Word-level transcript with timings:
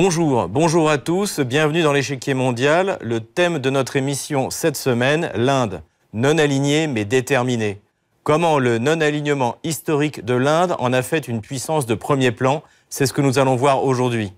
Bonjour, 0.00 0.46
bonjour 0.48 0.88
à 0.88 0.96
tous, 0.96 1.40
bienvenue 1.40 1.82
dans 1.82 1.92
l'échiquier 1.92 2.32
mondial. 2.32 2.98
Le 3.00 3.18
thème 3.18 3.58
de 3.58 3.68
notre 3.68 3.96
émission 3.96 4.48
cette 4.48 4.76
semaine, 4.76 5.32
l'Inde, 5.34 5.82
non 6.12 6.38
alignée 6.38 6.86
mais 6.86 7.04
déterminée. 7.04 7.80
Comment 8.22 8.60
le 8.60 8.78
non-alignement 8.78 9.56
historique 9.64 10.24
de 10.24 10.34
l'Inde 10.34 10.76
en 10.78 10.92
a 10.92 11.02
fait 11.02 11.26
une 11.26 11.40
puissance 11.40 11.84
de 11.84 11.96
premier 11.96 12.30
plan, 12.30 12.62
c'est 12.88 13.06
ce 13.06 13.12
que 13.12 13.20
nous 13.20 13.40
allons 13.40 13.56
voir 13.56 13.82
aujourd'hui. 13.82 14.32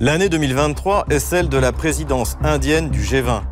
L'année 0.00 0.28
2023 0.28 1.06
est 1.10 1.20
celle 1.20 1.48
de 1.48 1.58
la 1.58 1.70
présidence 1.70 2.38
indienne 2.42 2.90
du 2.90 3.02
G20. 3.02 3.42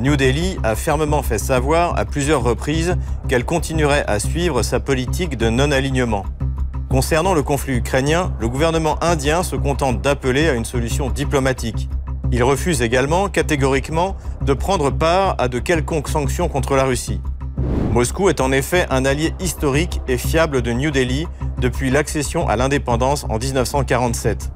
New 0.00 0.16
Delhi 0.16 0.56
a 0.62 0.76
fermement 0.76 1.22
fait 1.22 1.36
savoir 1.36 1.98
à 1.98 2.06
plusieurs 2.06 2.42
reprises 2.42 2.96
qu'elle 3.28 3.44
continuerait 3.44 4.04
à 4.06 4.18
suivre 4.18 4.62
sa 4.62 4.80
politique 4.80 5.36
de 5.36 5.50
non-alignement. 5.50 6.24
Concernant 6.88 7.34
le 7.34 7.42
conflit 7.42 7.74
ukrainien, 7.74 8.32
le 8.40 8.48
gouvernement 8.48 8.96
indien 9.04 9.42
se 9.42 9.56
contente 9.56 10.00
d'appeler 10.00 10.48
à 10.48 10.54
une 10.54 10.64
solution 10.64 11.10
diplomatique. 11.10 11.90
Il 12.32 12.42
refuse 12.42 12.80
également 12.80 13.28
catégoriquement 13.28 14.16
de 14.40 14.54
prendre 14.54 14.88
part 14.88 15.34
à 15.36 15.48
de 15.48 15.58
quelconques 15.58 16.08
sanctions 16.08 16.48
contre 16.48 16.76
la 16.76 16.84
Russie. 16.84 17.20
Moscou 17.92 18.30
est 18.30 18.40
en 18.40 18.52
effet 18.52 18.86
un 18.88 19.04
allié 19.04 19.34
historique 19.38 20.00
et 20.08 20.16
fiable 20.16 20.62
de 20.62 20.72
New 20.72 20.90
Delhi 20.90 21.26
depuis 21.58 21.90
l'accession 21.90 22.48
à 22.48 22.56
l'indépendance 22.56 23.26
en 23.28 23.36
1947. 23.36 24.50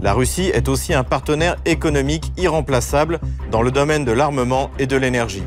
La 0.00 0.12
Russie 0.12 0.50
est 0.54 0.68
aussi 0.68 0.94
un 0.94 1.02
partenaire 1.02 1.56
économique 1.64 2.32
irremplaçable 2.36 3.18
dans 3.50 3.62
le 3.62 3.72
domaine 3.72 4.04
de 4.04 4.12
l'armement 4.12 4.70
et 4.78 4.86
de 4.86 4.96
l'énergie. 4.96 5.42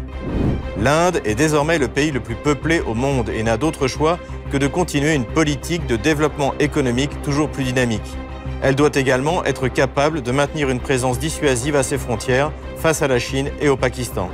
L'Inde 0.78 1.22
est 1.24 1.36
désormais 1.36 1.78
le 1.78 1.88
pays 1.88 2.12
le 2.12 2.20
plus 2.20 2.36
peuplé 2.36 2.82
au 2.82 2.94
monde 2.94 3.30
et 3.30 3.44
n'a 3.44 3.56
d'autre 3.56 3.88
choix 3.88 4.20
que 4.52 4.58
de 4.58 4.68
continuer 4.68 5.14
une 5.14 5.26
politique 5.26 5.88
de 5.88 5.96
développement 5.96 6.54
économique 6.60 7.22
toujours 7.22 7.50
plus 7.50 7.64
dynamique. 7.64 8.18
Elle 8.62 8.76
doit 8.76 8.92
également 8.94 9.46
être 9.46 9.70
capable 9.70 10.22
de 10.22 10.32
maintenir 10.32 10.70
une 10.70 10.82
présence 10.82 11.18
dissuasive 11.18 11.78
à 11.78 11.84
ses 11.84 11.98
frontières 11.98 12.52
face 12.78 13.02
à 13.02 13.08
la 13.08 13.20
Chine 13.20 13.52
et 13.62 13.70
au 13.70 13.78
Pakistan. 13.78 14.30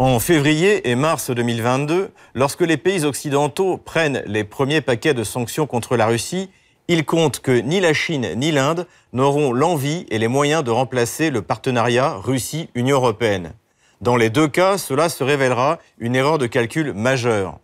En 0.00 0.18
février 0.18 0.88
et 0.88 0.94
mars 0.94 1.30
2022, 1.30 2.10
lorsque 2.32 2.62
les 2.62 2.78
pays 2.78 3.04
occidentaux 3.04 3.76
prennent 3.76 4.22
les 4.24 4.44
premiers 4.44 4.80
paquets 4.80 5.12
de 5.12 5.24
sanctions 5.24 5.66
contre 5.66 5.94
la 5.94 6.06
Russie, 6.06 6.48
ils 6.88 7.04
comptent 7.04 7.40
que 7.40 7.52
ni 7.52 7.80
la 7.80 7.92
Chine 7.92 8.26
ni 8.34 8.50
l'Inde 8.50 8.86
n'auront 9.12 9.52
l'envie 9.52 10.06
et 10.08 10.16
les 10.16 10.26
moyens 10.26 10.64
de 10.64 10.70
remplacer 10.70 11.28
le 11.28 11.42
partenariat 11.42 12.14
Russie-Union 12.14 12.96
européenne. 12.96 13.52
Dans 14.00 14.16
les 14.16 14.30
deux 14.30 14.48
cas, 14.48 14.78
cela 14.78 15.10
se 15.10 15.22
révélera 15.22 15.78
une 15.98 16.16
erreur 16.16 16.38
de 16.38 16.46
calcul 16.46 16.94
majeure. 16.94 17.58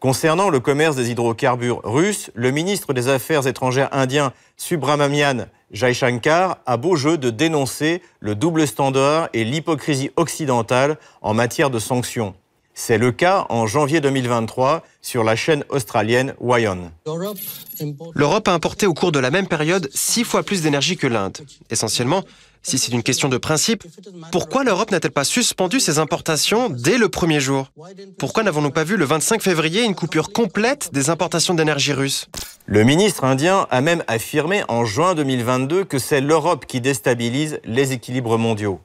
Concernant 0.00 0.48
le 0.48 0.60
commerce 0.60 0.96
des 0.96 1.10
hydrocarbures 1.10 1.82
russes, 1.84 2.30
le 2.34 2.50
ministre 2.50 2.94
des 2.94 3.08
Affaires 3.08 3.46
étrangères 3.46 3.90
indien 3.92 4.32
Subramanian 4.56 5.44
Jaishankar 5.72 6.56
a 6.64 6.78
beau 6.78 6.96
jeu 6.96 7.18
de 7.18 7.28
dénoncer 7.28 8.00
le 8.18 8.34
double 8.34 8.66
standard 8.66 9.28
et 9.34 9.44
l'hypocrisie 9.44 10.10
occidentale 10.16 10.96
en 11.20 11.34
matière 11.34 11.68
de 11.68 11.78
sanctions. 11.78 12.34
C'est 12.72 12.96
le 12.96 13.12
cas 13.12 13.44
en 13.50 13.66
janvier 13.66 14.00
2023 14.00 14.82
sur 15.02 15.22
la 15.22 15.36
chaîne 15.36 15.64
australienne 15.68 16.32
Wyon. 16.40 16.92
L'Europe 18.14 18.48
a 18.48 18.54
importé 18.54 18.86
au 18.86 18.94
cours 18.94 19.12
de 19.12 19.18
la 19.18 19.30
même 19.30 19.48
période 19.48 19.90
six 19.92 20.24
fois 20.24 20.42
plus 20.42 20.62
d'énergie 20.62 20.96
que 20.96 21.06
l'Inde. 21.06 21.36
Essentiellement, 21.68 22.24
si 22.62 22.78
c'est 22.78 22.92
une 22.92 23.02
question 23.02 23.28
de 23.28 23.38
principe, 23.38 23.84
pourquoi 24.32 24.64
l'Europe 24.64 24.90
n'a-t-elle 24.90 25.12
pas 25.12 25.24
suspendu 25.24 25.80
ses 25.80 25.98
importations 25.98 26.68
dès 26.68 26.98
le 26.98 27.08
premier 27.08 27.40
jour? 27.40 27.70
Pourquoi 28.18 28.42
n'avons-nous 28.42 28.70
pas 28.70 28.84
vu 28.84 28.96
le 28.96 29.04
25 29.04 29.42
février 29.42 29.82
une 29.82 29.94
coupure 29.94 30.32
complète 30.32 30.90
des 30.92 31.10
importations 31.10 31.54
d'énergie 31.54 31.92
russe? 31.92 32.26
Le 32.66 32.84
ministre 32.84 33.24
indien 33.24 33.66
a 33.70 33.80
même 33.80 34.04
affirmé 34.06 34.62
en 34.68 34.84
juin 34.84 35.14
2022 35.14 35.84
que 35.84 35.98
c'est 35.98 36.20
l'Europe 36.20 36.66
qui 36.66 36.80
déstabilise 36.80 37.60
les 37.64 37.92
équilibres 37.92 38.38
mondiaux. 38.38 38.80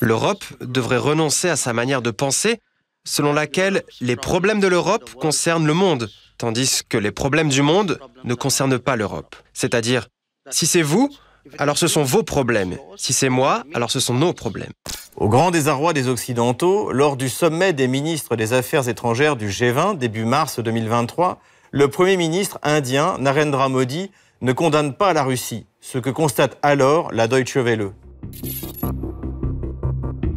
L'Europe 0.00 0.44
devrait 0.60 0.96
renoncer 0.96 1.48
à 1.48 1.56
sa 1.56 1.72
manière 1.72 2.02
de 2.02 2.10
penser 2.10 2.58
selon 3.04 3.32
laquelle 3.32 3.84
les 4.00 4.16
problèmes 4.16 4.60
de 4.60 4.66
l'Europe 4.66 5.14
concernent 5.14 5.66
le 5.66 5.74
monde, 5.74 6.10
tandis 6.38 6.80
que 6.88 6.98
les 6.98 7.12
problèmes 7.12 7.48
du 7.48 7.62
monde 7.62 8.00
ne 8.24 8.34
concernent 8.34 8.78
pas 8.80 8.96
l'Europe. 8.96 9.36
C'est-à-dire, 9.52 10.08
si 10.50 10.66
c'est 10.66 10.82
vous, 10.82 11.14
alors 11.58 11.78
ce 11.78 11.88
sont 11.88 12.02
vos 12.02 12.22
problèmes. 12.22 12.76
Si 12.96 13.12
c'est 13.12 13.28
moi, 13.28 13.62
alors 13.74 13.90
ce 13.90 14.00
sont 14.00 14.14
nos 14.14 14.32
problèmes. 14.32 14.72
Au 15.16 15.28
grand 15.28 15.50
désarroi 15.50 15.92
des 15.92 16.08
Occidentaux, 16.08 16.92
lors 16.92 17.16
du 17.16 17.28
sommet 17.28 17.72
des 17.72 17.88
ministres 17.88 18.36
des 18.36 18.52
Affaires 18.52 18.88
étrangères 18.88 19.36
du 19.36 19.48
G20 19.48 19.96
début 19.96 20.24
mars 20.24 20.60
2023, 20.60 21.40
le 21.70 21.88
Premier 21.88 22.16
ministre 22.16 22.58
indien 22.62 23.16
Narendra 23.18 23.68
Modi 23.68 24.10
ne 24.42 24.52
condamne 24.52 24.94
pas 24.94 25.12
la 25.12 25.24
Russie, 25.24 25.66
ce 25.80 25.98
que 25.98 26.10
constate 26.10 26.58
alors 26.62 27.12
la 27.12 27.28
Deutsche 27.28 27.56
Welle. 27.56 27.92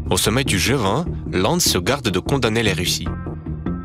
Au 0.09 0.17
sommet 0.17 0.43
du 0.43 0.57
G20, 0.57 1.05
l'Inde 1.33 1.61
se 1.61 1.77
garde 1.77 2.09
de 2.09 2.19
condamner 2.19 2.63
les 2.63 2.73
Russies. 2.73 3.07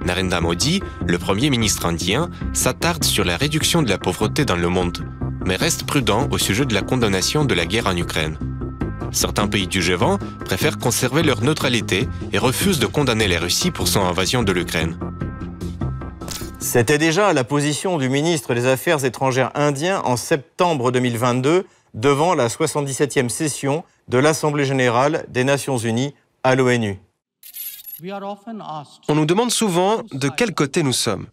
Narendra 0.07 0.41
Modi, 0.41 0.81
le 1.07 1.19
Premier 1.19 1.51
ministre 1.51 1.87
indien, 1.87 2.31
s'attarde 2.53 3.05
sur 3.05 3.25
la 3.25 3.37
réduction 3.37 3.83
de 3.83 3.89
la 3.89 3.99
pauvreté 3.99 4.45
dans 4.45 4.57
le 4.57 4.69
monde 4.69 5.05
mais 5.47 5.57
reste 5.57 5.85
prudent 5.85 6.29
au 6.31 6.39
sujet 6.39 6.65
de 6.65 6.75
la 6.75 6.83
condamnation 6.83 7.45
de 7.45 7.55
la 7.55 7.67
guerre 7.67 7.87
en 7.87 7.97
Ukraine. 7.97 8.39
Certains 9.13 9.47
pays 9.47 9.69
du 9.69 9.81
G20 9.81 10.19
préfèrent 10.45 10.79
conserver 10.79 11.23
leur 11.23 11.43
neutralité 11.43 12.09
et 12.33 12.39
refusent 12.39 12.81
de 12.81 12.87
condamner 12.87 13.29
la 13.29 13.39
Russie 13.39 13.71
pour 13.71 13.87
son 13.87 14.01
invasion 14.01 14.43
de 14.43 14.53
l'Ukraine. 14.53 14.99
C'était 16.59 16.99
déjà 16.99 17.33
la 17.33 17.45
position 17.45 17.99
du 17.99 18.09
ministre 18.09 18.55
des 18.55 18.67
Affaires 18.67 19.05
étrangères 19.05 19.53
indien 19.55 20.01
en 20.05 20.17
septembre 20.17 20.91
2022 20.91 21.67
devant 21.93 22.35
la 22.35 22.49
77e 22.49 23.29
session 23.29 23.85
de 24.09 24.19
l'Assemblée 24.19 24.65
générale 24.65 25.27
des 25.29 25.45
Nations 25.45 25.79
unies 25.79 26.15
à 26.43 26.55
l'ONU. 26.55 26.99
On 29.09 29.15
nous 29.15 29.27
demande 29.27 29.51
souvent 29.51 30.03
de 30.13 30.29
quel 30.29 30.55
côté 30.55 30.83
nous 30.83 30.93
sommes. 30.93 31.27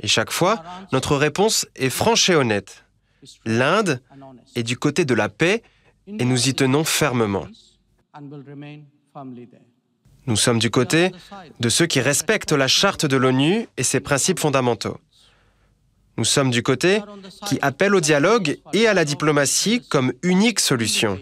Et 0.00 0.06
chaque 0.06 0.30
fois, 0.30 0.62
notre 0.92 1.16
réponse 1.16 1.66
est 1.74 1.90
franche 1.90 2.28
et 2.28 2.34
honnête. 2.34 2.84
L'Inde 3.44 4.00
est 4.54 4.62
du 4.62 4.76
côté 4.76 5.04
de 5.04 5.14
la 5.14 5.28
paix 5.28 5.62
et 6.06 6.24
nous 6.24 6.48
y 6.48 6.54
tenons 6.54 6.84
fermement. 6.84 7.46
Nous 10.26 10.36
sommes 10.36 10.58
du 10.58 10.70
côté 10.70 11.12
de 11.58 11.68
ceux 11.68 11.86
qui 11.86 12.00
respectent 12.00 12.52
la 12.52 12.68
charte 12.68 13.06
de 13.06 13.16
l'ONU 13.16 13.66
et 13.76 13.82
ses 13.82 14.00
principes 14.00 14.40
fondamentaux. 14.40 14.98
Nous 16.16 16.24
sommes 16.24 16.50
du 16.50 16.62
côté 16.62 17.00
qui 17.46 17.58
appelle 17.62 17.94
au 17.94 18.00
dialogue 18.00 18.58
et 18.72 18.86
à 18.88 18.94
la 18.94 19.04
diplomatie 19.04 19.82
comme 19.88 20.12
unique 20.22 20.60
solution. 20.60 21.18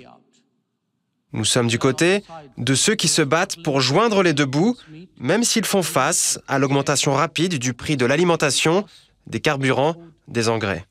Nous 1.33 1.45
sommes 1.45 1.67
du 1.67 1.79
côté 1.79 2.25
de 2.57 2.75
ceux 2.75 2.95
qui 2.95 3.09
se 3.09 3.21
battent 3.21 3.63
pour 3.63 3.81
joindre 3.81 4.23
les 4.23 4.33
deux 4.33 4.47
bouts, 4.47 4.77
même 5.19 5.45
s'ils 5.45 5.67
font 5.67 5.83
face 5.83 6.41
à 6.49 6.59
l'augmentation 6.59 7.13
rapide 7.13 7.59
du 7.59 7.75
prix 7.75 7.99
de 7.99 8.07
l'alimentation, 8.07 8.87
des 9.27 9.41
carburants, 9.41 9.97
des 10.29 10.49
engrais. 10.49 10.87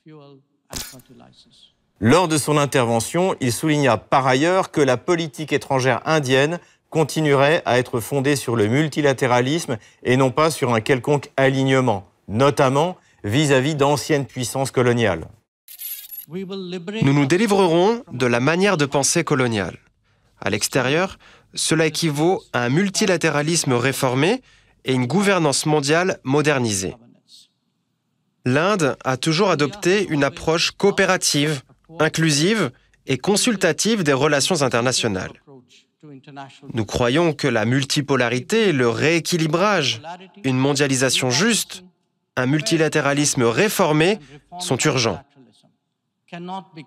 Lors 1.99 2.27
de 2.27 2.37
son 2.37 2.57
intervention, 2.57 3.35
il 3.39 3.53
souligna 3.53 3.97
par 3.97 4.27
ailleurs 4.27 4.71
que 4.71 4.81
la 4.81 4.97
politique 4.97 5.53
étrangère 5.53 6.01
indienne 6.05 6.59
continuerait 6.89 7.61
à 7.65 7.79
être 7.79 7.99
fondée 7.99 8.35
sur 8.35 8.55
le 8.55 8.67
multilatéralisme 8.67 9.77
et 10.03 10.17
non 10.17 10.31
pas 10.31 10.51
sur 10.51 10.73
un 10.73 10.81
quelconque 10.81 11.31
alignement, 11.37 12.07
notamment 12.27 12.97
vis-à-vis 13.23 13.75
d'anciennes 13.75 14.25
puissances 14.25 14.71
coloniales. 14.71 15.27
Nous 16.27 17.13
nous 17.13 17.25
délivrerons 17.25 18.03
de 18.11 18.25
la 18.25 18.39
manière 18.39 18.77
de 18.77 18.85
penser 18.85 19.23
coloniale. 19.23 19.77
À 20.39 20.49
l'extérieur, 20.49 21.17
cela 21.53 21.85
équivaut 21.85 22.43
à 22.51 22.63
un 22.63 22.69
multilatéralisme 22.69 23.73
réformé 23.73 24.41
et 24.83 24.93
une 24.93 25.07
gouvernance 25.07 25.65
mondiale 25.65 26.19
modernisée 26.23 26.95
l'Inde 28.45 28.95
a 29.03 29.17
toujours 29.17 29.49
adopté 29.49 30.07
une 30.07 30.23
approche 30.23 30.71
coopérative, 30.71 31.61
inclusive 31.99 32.71
et 33.07 33.17
consultative 33.17 34.03
des 34.03 34.13
relations 34.13 34.61
internationales. 34.61 35.31
Nous 36.73 36.85
croyons 36.85 37.33
que 37.33 37.47
la 37.47 37.65
multipolarité, 37.65 38.71
le 38.71 38.89
rééquilibrage, 38.89 40.01
une 40.43 40.57
mondialisation 40.57 41.29
juste, 41.29 41.83
un 42.35 42.45
multilatéralisme 42.45 43.43
réformé 43.43 44.19
sont 44.59 44.77
urgents. 44.77 45.21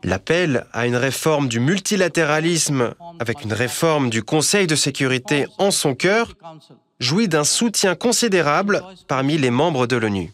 L'appel 0.04 0.66
à 0.72 0.86
une 0.86 0.96
réforme 0.96 1.48
du 1.48 1.58
multilatéralisme 1.58 2.94
avec 3.18 3.44
une 3.44 3.52
réforme 3.52 4.10
du 4.10 4.22
Conseil 4.22 4.66
de 4.66 4.74
sécurité 4.74 5.46
en 5.58 5.70
son 5.70 5.94
cœur 5.94 6.34
jouit 7.00 7.28
d'un 7.28 7.44
soutien 7.44 7.94
considérable 7.94 8.82
parmi 9.06 9.38
les 9.38 9.50
membres 9.50 9.86
de 9.86 9.96
l'ONU. 9.96 10.32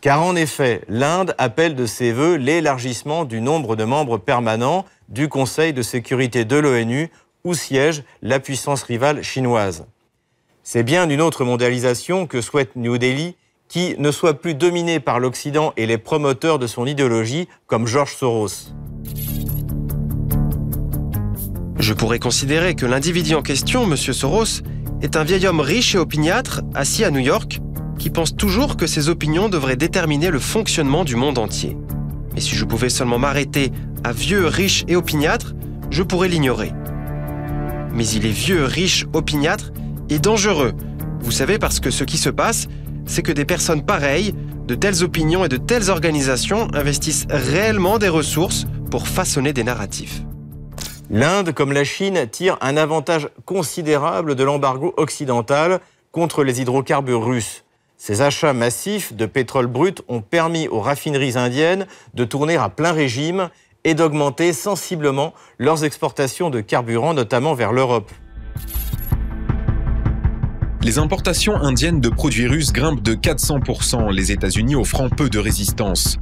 Car 0.00 0.22
en 0.22 0.34
effet, 0.34 0.82
l'Inde 0.88 1.34
appelle 1.38 1.76
de 1.76 1.86
ses 1.86 2.12
voeux 2.12 2.34
l'élargissement 2.34 3.24
du 3.24 3.40
nombre 3.40 3.76
de 3.76 3.84
membres 3.84 4.18
permanents 4.18 4.84
du 5.08 5.28
Conseil 5.28 5.72
de 5.72 5.82
sécurité 5.82 6.44
de 6.44 6.56
l'ONU 6.56 7.10
où 7.44 7.54
siège 7.54 8.02
la 8.20 8.40
puissance 8.40 8.82
rivale 8.82 9.22
chinoise. 9.22 9.86
C'est 10.64 10.82
bien 10.82 11.08
une 11.08 11.20
autre 11.20 11.44
mondialisation 11.44 12.26
que 12.26 12.40
souhaite 12.40 12.76
New 12.76 12.98
Delhi 12.98 13.36
qui 13.68 13.94
ne 13.98 14.10
soit 14.10 14.34
plus 14.34 14.54
dominée 14.54 15.00
par 15.00 15.18
l'Occident 15.18 15.72
et 15.76 15.86
les 15.86 15.98
promoteurs 15.98 16.58
de 16.58 16.66
son 16.66 16.86
idéologie 16.86 17.48
comme 17.66 17.86
George 17.86 18.14
Soros. 18.16 18.72
Je 21.78 21.94
pourrais 21.94 22.18
considérer 22.18 22.74
que 22.74 22.86
l'individu 22.86 23.34
en 23.34 23.42
question, 23.42 23.84
M. 23.84 23.96
Soros, 23.96 24.62
est 25.00 25.16
un 25.16 25.24
vieil 25.24 25.46
homme 25.46 25.60
riche 25.60 25.94
et 25.94 25.98
opiniâtre, 25.98 26.60
assis 26.74 27.02
à 27.02 27.10
New 27.10 27.18
York, 27.18 27.60
qui 28.02 28.10
pense 28.10 28.34
toujours 28.34 28.76
que 28.76 28.88
ses 28.88 29.08
opinions 29.08 29.48
devraient 29.48 29.76
déterminer 29.76 30.30
le 30.30 30.40
fonctionnement 30.40 31.04
du 31.04 31.14
monde 31.14 31.38
entier. 31.38 31.76
Mais 32.34 32.40
si 32.40 32.56
je 32.56 32.64
pouvais 32.64 32.88
seulement 32.88 33.20
m'arrêter 33.20 33.70
à 34.02 34.10
vieux, 34.10 34.48
riche 34.48 34.82
et 34.88 34.96
opiniâtre, 34.96 35.54
je 35.88 36.02
pourrais 36.02 36.26
l'ignorer. 36.26 36.72
Mais 37.94 38.04
il 38.08 38.26
est 38.26 38.30
vieux, 38.30 38.64
riche, 38.64 39.06
opiniâtre 39.12 39.70
et 40.10 40.18
dangereux. 40.18 40.72
Vous 41.20 41.30
savez, 41.30 41.60
parce 41.60 41.78
que 41.78 41.92
ce 41.92 42.02
qui 42.02 42.18
se 42.18 42.28
passe, 42.28 42.66
c'est 43.06 43.22
que 43.22 43.30
des 43.30 43.44
personnes 43.44 43.86
pareilles, 43.86 44.34
de 44.66 44.74
telles 44.74 45.04
opinions 45.04 45.44
et 45.44 45.48
de 45.48 45.56
telles 45.56 45.88
organisations 45.88 46.66
investissent 46.74 47.26
réellement 47.30 47.98
des 47.98 48.08
ressources 48.08 48.66
pour 48.90 49.06
façonner 49.06 49.52
des 49.52 49.62
narratifs. 49.62 50.22
L'Inde, 51.08 51.52
comme 51.52 51.70
la 51.70 51.84
Chine, 51.84 52.26
tire 52.28 52.58
un 52.62 52.76
avantage 52.76 53.28
considérable 53.46 54.34
de 54.34 54.42
l'embargo 54.42 54.92
occidental 54.96 55.78
contre 56.10 56.42
les 56.42 56.60
hydrocarbures 56.60 57.24
russes. 57.24 57.62
Ces 58.04 58.20
achats 58.20 58.52
massifs 58.52 59.12
de 59.12 59.26
pétrole 59.26 59.68
brut 59.68 60.02
ont 60.08 60.22
permis 60.22 60.66
aux 60.66 60.80
raffineries 60.80 61.38
indiennes 61.38 61.86
de 62.14 62.24
tourner 62.24 62.56
à 62.56 62.68
plein 62.68 62.90
régime 62.90 63.48
et 63.84 63.94
d'augmenter 63.94 64.52
sensiblement 64.52 65.34
leurs 65.58 65.84
exportations 65.84 66.50
de 66.50 66.60
carburant, 66.60 67.14
notamment 67.14 67.54
vers 67.54 67.72
l'Europe. 67.72 68.10
Les 70.82 70.98
importations 70.98 71.54
indiennes 71.54 72.00
de 72.00 72.08
produits 72.08 72.48
russes 72.48 72.72
grimpent 72.72 73.04
de 73.04 73.14
400%, 73.14 74.10
les 74.10 74.32
États-Unis 74.32 74.74
offrant 74.74 75.08
peu 75.08 75.30
de 75.30 75.38
résistance. 75.38 76.18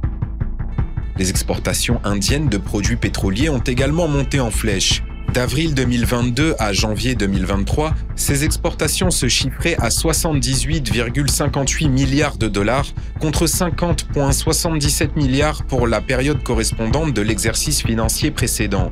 Les 1.17 1.31
exportations 1.31 1.99
indiennes 2.03 2.47
de 2.47 2.59
produits 2.59 2.95
pétroliers 2.95 3.49
ont 3.49 3.57
également 3.57 4.07
monté 4.07 4.39
en 4.39 4.51
flèche. 4.51 5.01
D'avril 5.33 5.73
2022 5.73 6.55
à 6.59 6.73
janvier 6.73 7.15
2023, 7.15 7.93
ces 8.17 8.43
exportations 8.43 9.11
se 9.11 9.29
chiffraient 9.29 9.77
à 9.77 9.87
78,58 9.87 11.87
milliards 11.87 12.35
de 12.35 12.49
dollars 12.49 12.87
contre 13.21 13.45
50,77 13.45 15.15
milliards 15.15 15.63
pour 15.63 15.87
la 15.87 16.01
période 16.01 16.43
correspondante 16.43 17.13
de 17.13 17.21
l'exercice 17.21 17.81
financier 17.81 18.31
précédent. 18.31 18.91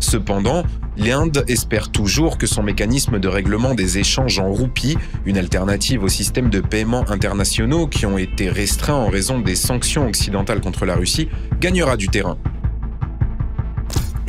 Cependant, 0.00 0.64
l'Inde 0.98 1.42
espère 1.48 1.90
toujours 1.90 2.36
que 2.36 2.46
son 2.46 2.62
mécanisme 2.62 3.18
de 3.18 3.28
règlement 3.28 3.74
des 3.74 3.96
échanges 3.96 4.38
en 4.38 4.52
roupies, 4.52 4.98
une 5.24 5.38
alternative 5.38 6.02
au 6.02 6.08
système 6.08 6.50
de 6.50 6.60
paiement 6.60 7.10
internationaux 7.10 7.86
qui 7.86 8.04
ont 8.04 8.18
été 8.18 8.50
restreints 8.50 8.96
en 8.96 9.08
raison 9.08 9.40
des 9.40 9.56
sanctions 9.56 10.06
occidentales 10.06 10.60
contre 10.60 10.84
la 10.84 10.94
Russie, 10.94 11.30
gagnera 11.58 11.96
du 11.96 12.08
terrain. 12.08 12.36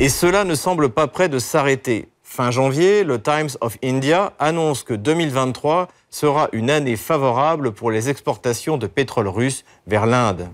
Et 0.02 0.08
cela 0.08 0.44
ne 0.44 0.54
semble 0.54 0.88
pas 0.88 1.08
prêt 1.08 1.28
de 1.28 1.38
s'arrêter. 1.38 2.08
Fin 2.22 2.50
janvier, 2.50 3.04
le 3.04 3.20
Times 3.20 3.50
of 3.60 3.76
India 3.84 4.32
annonce 4.38 4.82
que 4.82 4.94
2023 4.94 5.88
sera 6.08 6.48
une 6.52 6.70
année 6.70 6.96
favorable 6.96 7.72
pour 7.72 7.90
les 7.90 8.08
exportations 8.08 8.78
de 8.78 8.86
pétrole 8.86 9.28
russe 9.28 9.62
vers 9.86 10.06
l'Inde. 10.06 10.48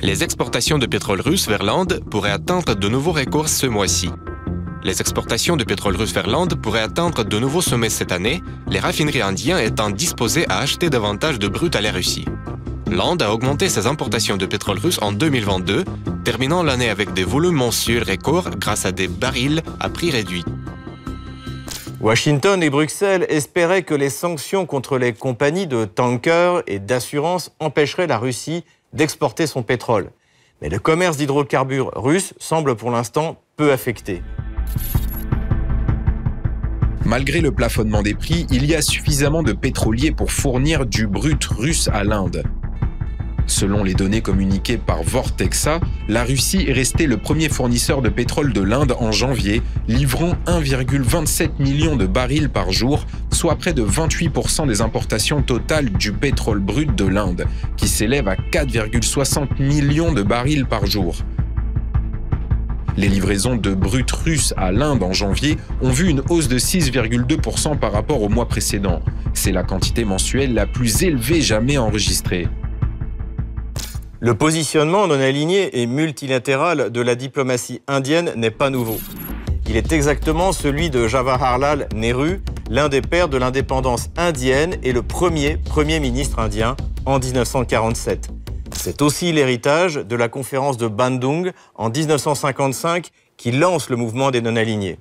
Les 0.00 0.22
exportations 0.22 0.78
de 0.78 0.86
pétrole 0.86 1.20
russe 1.20 1.48
vers 1.48 1.64
l'Inde 1.64 2.04
pourraient 2.08 2.30
atteindre 2.30 2.76
de 2.76 2.88
nouveaux 2.88 3.12
records 3.12 3.48
ce 3.48 3.66
mois-ci. 3.66 4.10
Les 4.84 5.00
exportations 5.00 5.56
de 5.56 5.64
pétrole 5.64 5.96
russe 5.96 6.14
vers 6.14 6.28
l'Inde 6.28 6.54
pourraient 6.54 6.82
atteindre 6.82 7.24
de 7.24 7.38
nouveaux 7.40 7.62
sommets 7.62 7.90
cette 7.90 8.12
année, 8.12 8.40
les 8.68 8.78
raffineries 8.78 9.22
indiennes 9.22 9.58
étant 9.58 9.90
disposées 9.90 10.48
à 10.48 10.58
acheter 10.58 10.88
davantage 10.88 11.40
de 11.40 11.48
brut 11.48 11.74
à 11.74 11.80
la 11.80 11.90
Russie. 11.90 12.26
L'Inde 12.88 13.22
a 13.22 13.32
augmenté 13.32 13.68
ses 13.68 13.88
importations 13.88 14.36
de 14.36 14.46
pétrole 14.46 14.78
russe 14.78 15.00
en 15.02 15.10
2022, 15.10 15.84
terminant 16.24 16.62
l'année 16.62 16.88
avec 16.88 17.12
des 17.14 17.24
volumes 17.24 17.56
mensuels 17.56 18.04
records 18.08 18.50
grâce 18.50 18.86
à 18.86 18.92
des 18.92 19.08
barils 19.08 19.62
à 19.80 19.88
prix 19.88 20.10
réduit. 20.10 20.44
Washington 22.00 22.62
et 22.62 22.70
Bruxelles 22.70 23.26
espéraient 23.28 23.82
que 23.82 23.94
les 23.94 24.10
sanctions 24.10 24.66
contre 24.66 24.98
les 24.98 25.12
compagnies 25.12 25.66
de 25.66 25.84
tankers 25.84 26.62
et 26.68 26.78
d'assurance 26.78 27.50
empêcheraient 27.58 28.06
la 28.06 28.18
Russie 28.18 28.64
d'exporter 28.92 29.48
son 29.48 29.64
pétrole. 29.64 30.10
Mais 30.62 30.68
le 30.68 30.78
commerce 30.78 31.16
d'hydrocarbures 31.16 31.90
russe 31.96 32.34
semble 32.38 32.76
pour 32.76 32.92
l'instant 32.92 33.42
peu 33.56 33.72
affecté. 33.72 34.22
Malgré 37.04 37.40
le 37.40 37.50
plafonnement 37.50 38.02
des 38.02 38.14
prix, 38.14 38.46
il 38.50 38.64
y 38.64 38.74
a 38.74 38.82
suffisamment 38.82 39.42
de 39.42 39.52
pétroliers 39.52 40.12
pour 40.12 40.30
fournir 40.30 40.86
du 40.86 41.06
brut 41.06 41.44
russe 41.44 41.88
à 41.92 42.04
l'Inde. 42.04 42.44
Selon 43.46 43.84
les 43.84 43.94
données 43.94 44.22
communiquées 44.22 44.76
par 44.76 45.02
Vortexa, 45.02 45.80
la 46.08 46.24
Russie 46.24 46.64
est 46.68 46.72
restée 46.72 47.06
le 47.06 47.16
premier 47.16 47.48
fournisseur 47.48 48.02
de 48.02 48.08
pétrole 48.08 48.52
de 48.52 48.60
l'Inde 48.60 48.94
en 48.98 49.12
janvier, 49.12 49.62
livrant 49.86 50.32
1,27 50.46 51.50
million 51.60 51.96
de 51.96 52.06
barils 52.06 52.48
par 52.48 52.72
jour, 52.72 53.06
soit 53.32 53.56
près 53.56 53.72
de 53.72 53.84
28% 53.84 54.66
des 54.66 54.80
importations 54.80 55.42
totales 55.42 55.90
du 55.90 56.12
pétrole 56.12 56.58
brut 56.58 56.94
de 56.96 57.04
l'Inde, 57.04 57.46
qui 57.76 57.86
s'élève 57.86 58.28
à 58.28 58.34
4,60 58.34 59.62
millions 59.62 60.12
de 60.12 60.22
barils 60.22 60.66
par 60.66 60.86
jour. 60.86 61.16
Les 62.96 63.08
livraisons 63.08 63.56
de 63.56 63.74
brut 63.74 64.10
russe 64.10 64.54
à 64.56 64.72
l'Inde 64.72 65.02
en 65.02 65.12
janvier 65.12 65.58
ont 65.82 65.90
vu 65.90 66.08
une 66.08 66.22
hausse 66.30 66.48
de 66.48 66.58
6,2% 66.58 67.78
par 67.78 67.92
rapport 67.92 68.22
au 68.22 68.30
mois 68.30 68.48
précédent. 68.48 69.02
C'est 69.34 69.52
la 69.52 69.62
quantité 69.62 70.04
mensuelle 70.04 70.54
la 70.54 70.66
plus 70.66 71.02
élevée 71.02 71.42
jamais 71.42 71.76
enregistrée. 71.76 72.48
Le 74.18 74.34
positionnement 74.34 75.06
non 75.06 75.20
aligné 75.20 75.82
et 75.82 75.86
multilatéral 75.86 76.90
de 76.90 77.00
la 77.02 77.14
diplomatie 77.14 77.82
indienne 77.86 78.32
n'est 78.34 78.50
pas 78.50 78.70
nouveau. 78.70 78.96
Il 79.68 79.76
est 79.76 79.92
exactement 79.92 80.52
celui 80.52 80.88
de 80.88 81.06
Jawaharlal 81.06 81.86
Nehru, 81.94 82.40
l'un 82.70 82.88
des 82.88 83.02
pères 83.02 83.28
de 83.28 83.36
l'indépendance 83.36 84.08
indienne 84.16 84.76
et 84.82 84.92
le 84.92 85.02
premier 85.02 85.58
Premier 85.58 86.00
ministre 86.00 86.38
indien 86.38 86.76
en 87.04 87.18
1947. 87.18 88.30
C'est 88.72 89.02
aussi 89.02 89.32
l'héritage 89.32 89.96
de 89.96 90.16
la 90.16 90.28
conférence 90.28 90.78
de 90.78 90.88
Bandung 90.88 91.52
en 91.74 91.90
1955 91.90 93.10
qui 93.36 93.52
lance 93.52 93.90
le 93.90 93.96
mouvement 93.96 94.30
des 94.30 94.40
non-alignés. 94.40 94.98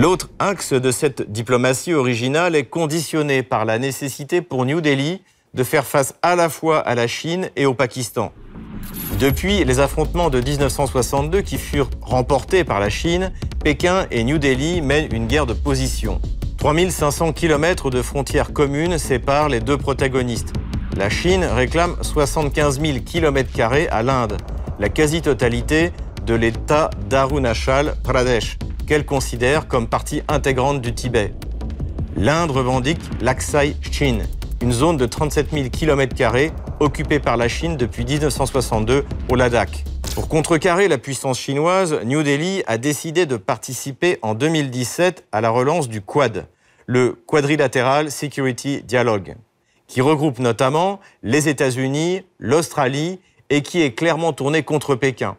L'autre 0.00 0.30
axe 0.38 0.72
de 0.72 0.90
cette 0.90 1.30
diplomatie 1.30 1.92
originale 1.92 2.56
est 2.56 2.64
conditionné 2.64 3.42
par 3.42 3.66
la 3.66 3.78
nécessité 3.78 4.40
pour 4.40 4.64
New 4.64 4.80
Delhi 4.80 5.20
de 5.52 5.62
faire 5.62 5.84
face 5.84 6.14
à 6.22 6.36
la 6.36 6.48
fois 6.48 6.78
à 6.78 6.94
la 6.94 7.06
Chine 7.06 7.50
et 7.54 7.66
au 7.66 7.74
Pakistan. 7.74 8.32
Depuis 9.18 9.62
les 9.62 9.78
affrontements 9.78 10.30
de 10.30 10.40
1962 10.40 11.42
qui 11.42 11.58
furent 11.58 11.90
remportés 12.00 12.64
par 12.64 12.80
la 12.80 12.88
Chine, 12.88 13.30
Pékin 13.62 14.06
et 14.10 14.24
New 14.24 14.38
Delhi 14.38 14.80
mènent 14.80 15.12
une 15.12 15.26
guerre 15.26 15.44
de 15.44 15.52
position. 15.52 16.18
3500 16.56 17.34
km 17.34 17.90
de 17.90 18.00
frontières 18.00 18.54
communes 18.54 18.96
séparent 18.96 19.50
les 19.50 19.60
deux 19.60 19.76
protagonistes. 19.76 20.54
La 20.96 21.10
Chine 21.10 21.44
réclame 21.44 21.96
75 22.00 22.80
000 22.80 23.00
km 23.04 23.50
à 23.90 24.02
l'Inde, 24.02 24.38
la 24.78 24.88
quasi-totalité 24.88 25.92
de 26.30 26.36
l'État 26.36 26.90
d'Arunachal 27.08 27.96
Pradesh, 28.04 28.56
qu'elle 28.86 29.04
considère 29.04 29.66
comme 29.66 29.88
partie 29.88 30.22
intégrante 30.28 30.80
du 30.80 30.94
Tibet. 30.94 31.34
L'Inde 32.14 32.52
revendique 32.52 33.00
l'Aksai 33.20 33.74
Chin, 33.90 34.20
une 34.62 34.70
zone 34.70 34.96
de 34.96 35.06
37 35.06 35.50
000 35.50 35.70
km 35.70 36.52
occupée 36.78 37.18
par 37.18 37.36
la 37.36 37.48
Chine 37.48 37.76
depuis 37.76 38.04
1962 38.04 39.04
au 39.28 39.34
Ladakh. 39.34 39.82
Pour 40.14 40.28
contrecarrer 40.28 40.86
la 40.86 40.98
puissance 40.98 41.40
chinoise, 41.40 41.98
New 42.04 42.22
Delhi 42.22 42.62
a 42.68 42.78
décidé 42.78 43.26
de 43.26 43.36
participer 43.36 44.20
en 44.22 44.34
2017 44.34 45.24
à 45.32 45.40
la 45.40 45.50
relance 45.50 45.88
du 45.88 46.00
Quad, 46.00 46.46
le 46.86 47.20
Quadrilateral 47.26 48.12
Security 48.12 48.84
Dialogue, 48.84 49.34
qui 49.88 50.00
regroupe 50.00 50.38
notamment 50.38 51.00
les 51.24 51.48
États-Unis, 51.48 52.22
l'Australie 52.38 53.18
et 53.48 53.62
qui 53.62 53.82
est 53.82 53.94
clairement 53.94 54.32
tourné 54.32 54.62
contre 54.62 54.94
Pékin. 54.94 55.36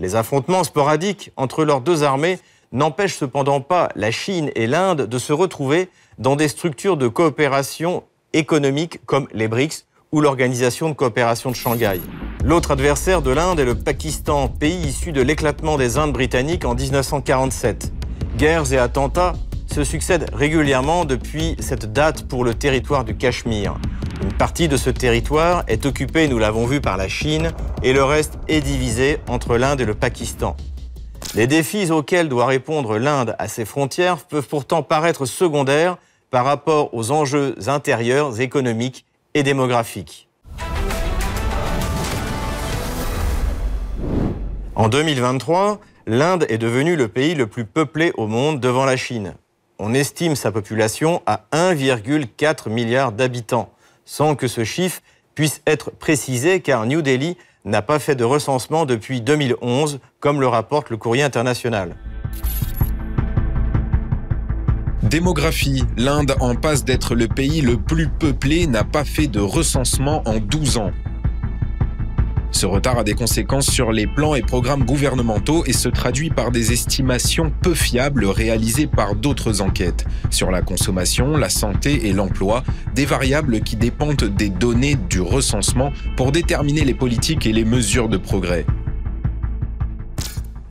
Les 0.00 0.16
affrontements 0.16 0.64
sporadiques 0.64 1.30
entre 1.36 1.62
leurs 1.62 1.82
deux 1.82 2.02
armées 2.02 2.38
n'empêche 2.72 3.16
cependant 3.16 3.60
pas 3.60 3.90
la 3.96 4.10
Chine 4.10 4.50
et 4.54 4.66
l'Inde 4.66 5.02
de 5.02 5.18
se 5.18 5.34
retrouver 5.34 5.90
dans 6.18 6.36
des 6.36 6.48
structures 6.48 6.96
de 6.96 7.06
coopération 7.06 8.02
économique 8.32 9.04
comme 9.04 9.28
les 9.34 9.46
BRICS 9.46 9.84
ou 10.10 10.22
l'Organisation 10.22 10.88
de 10.88 10.94
coopération 10.94 11.50
de 11.50 11.56
Shanghai. 11.56 12.00
L'autre 12.42 12.70
adversaire 12.70 13.20
de 13.20 13.30
l'Inde 13.30 13.60
est 13.60 13.64
le 13.66 13.74
Pakistan, 13.74 14.48
pays 14.48 14.86
issu 14.86 15.12
de 15.12 15.20
l'éclatement 15.20 15.76
des 15.76 15.98
Indes 15.98 16.14
britanniques 16.14 16.64
en 16.64 16.74
1947. 16.74 17.92
Guerres 18.38 18.72
et 18.72 18.78
attentats 18.78 19.34
se 19.72 19.84
succèdent 19.84 20.28
régulièrement 20.32 21.04
depuis 21.04 21.56
cette 21.60 21.92
date 21.92 22.26
pour 22.26 22.44
le 22.44 22.54
territoire 22.54 23.04
du 23.04 23.16
Cachemire. 23.16 23.76
Une 24.22 24.32
partie 24.32 24.68
de 24.68 24.76
ce 24.76 24.90
territoire 24.90 25.64
est 25.68 25.86
occupée, 25.86 26.28
nous 26.28 26.38
l'avons 26.38 26.66
vu, 26.66 26.80
par 26.80 26.96
la 26.96 27.08
Chine 27.08 27.52
et 27.82 27.92
le 27.92 28.02
reste 28.02 28.38
est 28.48 28.60
divisé 28.60 29.18
entre 29.28 29.56
l'Inde 29.56 29.80
et 29.80 29.84
le 29.84 29.94
Pakistan. 29.94 30.56
Les 31.34 31.46
défis 31.46 31.90
auxquels 31.92 32.28
doit 32.28 32.46
répondre 32.46 32.98
l'Inde 32.98 33.36
à 33.38 33.46
ses 33.46 33.64
frontières 33.64 34.18
peuvent 34.18 34.48
pourtant 34.48 34.82
paraître 34.82 35.26
secondaires 35.26 35.96
par 36.30 36.44
rapport 36.44 36.92
aux 36.92 37.12
enjeux 37.12 37.54
intérieurs, 37.68 38.40
économiques 38.40 39.04
et 39.34 39.42
démographiques. 39.42 40.28
En 44.74 44.88
2023, 44.88 45.78
l'Inde 46.06 46.46
est 46.48 46.58
devenue 46.58 46.96
le 46.96 47.06
pays 47.06 47.34
le 47.34 47.46
plus 47.46 47.64
peuplé 47.64 48.12
au 48.16 48.26
monde 48.26 48.58
devant 48.58 48.84
la 48.84 48.96
Chine. 48.96 49.34
On 49.82 49.94
estime 49.94 50.36
sa 50.36 50.52
population 50.52 51.22
à 51.24 51.46
1,4 51.52 52.68
milliard 52.68 53.12
d'habitants 53.12 53.72
sans 54.04 54.34
que 54.34 54.46
ce 54.46 54.62
chiffre 54.62 55.00
puisse 55.34 55.62
être 55.66 55.90
précisé 55.90 56.60
car 56.60 56.84
New 56.84 57.00
Delhi 57.00 57.38
n'a 57.64 57.80
pas 57.80 57.98
fait 57.98 58.14
de 58.14 58.22
recensement 58.22 58.84
depuis 58.84 59.22
2011, 59.22 60.00
comme 60.20 60.38
le 60.38 60.48
rapporte 60.48 60.90
le 60.90 60.98
courrier 60.98 61.22
international. 61.22 61.96
Démographie. 65.02 65.84
L'Inde, 65.96 66.34
en 66.40 66.56
passe 66.56 66.84
d'être 66.84 67.14
le 67.14 67.26
pays 67.26 67.62
le 67.62 67.78
plus 67.78 68.08
peuplé, 68.08 68.66
n'a 68.66 68.84
pas 68.84 69.04
fait 69.04 69.28
de 69.28 69.40
recensement 69.40 70.22
en 70.26 70.40
12 70.40 70.76
ans. 70.76 70.92
Ce 72.52 72.66
retard 72.66 72.98
a 72.98 73.04
des 73.04 73.14
conséquences 73.14 73.70
sur 73.70 73.92
les 73.92 74.06
plans 74.06 74.34
et 74.34 74.42
programmes 74.42 74.84
gouvernementaux 74.84 75.64
et 75.66 75.72
se 75.72 75.88
traduit 75.88 76.30
par 76.30 76.50
des 76.50 76.72
estimations 76.72 77.52
peu 77.62 77.74
fiables 77.74 78.26
réalisées 78.26 78.88
par 78.88 79.14
d'autres 79.14 79.62
enquêtes 79.62 80.04
sur 80.30 80.50
la 80.50 80.60
consommation, 80.60 81.36
la 81.36 81.48
santé 81.48 82.08
et 82.08 82.12
l'emploi, 82.12 82.64
des 82.94 83.06
variables 83.06 83.60
qui 83.60 83.76
dépendent 83.76 84.24
des 84.24 84.48
données 84.48 84.96
du 84.96 85.20
recensement 85.20 85.92
pour 86.16 86.32
déterminer 86.32 86.84
les 86.84 86.94
politiques 86.94 87.46
et 87.46 87.52
les 87.52 87.64
mesures 87.64 88.08
de 88.08 88.16
progrès. 88.16 88.66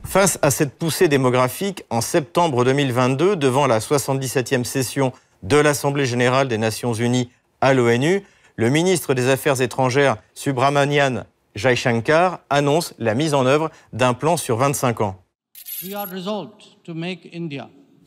Face 0.04 0.38
à 0.42 0.50
cette 0.50 0.76
poussée 0.76 1.08
démographique, 1.08 1.84
en 1.88 2.00
septembre 2.00 2.64
2022, 2.64 3.36
devant 3.36 3.66
la 3.66 3.78
77e 3.78 4.64
session 4.64 5.12
de 5.42 5.56
l'Assemblée 5.56 6.04
générale 6.04 6.48
des 6.48 6.58
Nations 6.58 6.92
unies 6.92 7.30
à 7.60 7.74
l'ONU, 7.74 8.22
le 8.56 8.70
ministre 8.70 9.14
des 9.14 9.28
Affaires 9.28 9.60
étrangères 9.62 10.16
Subramanian 10.34 11.24
Jai 11.54 11.76
Shankar 11.76 12.40
annonce 12.48 12.94
la 12.98 13.14
mise 13.14 13.34
en 13.34 13.46
œuvre 13.46 13.70
d'un 13.92 14.14
plan 14.14 14.36
sur 14.36 14.56
25 14.56 15.00
ans. 15.00 15.22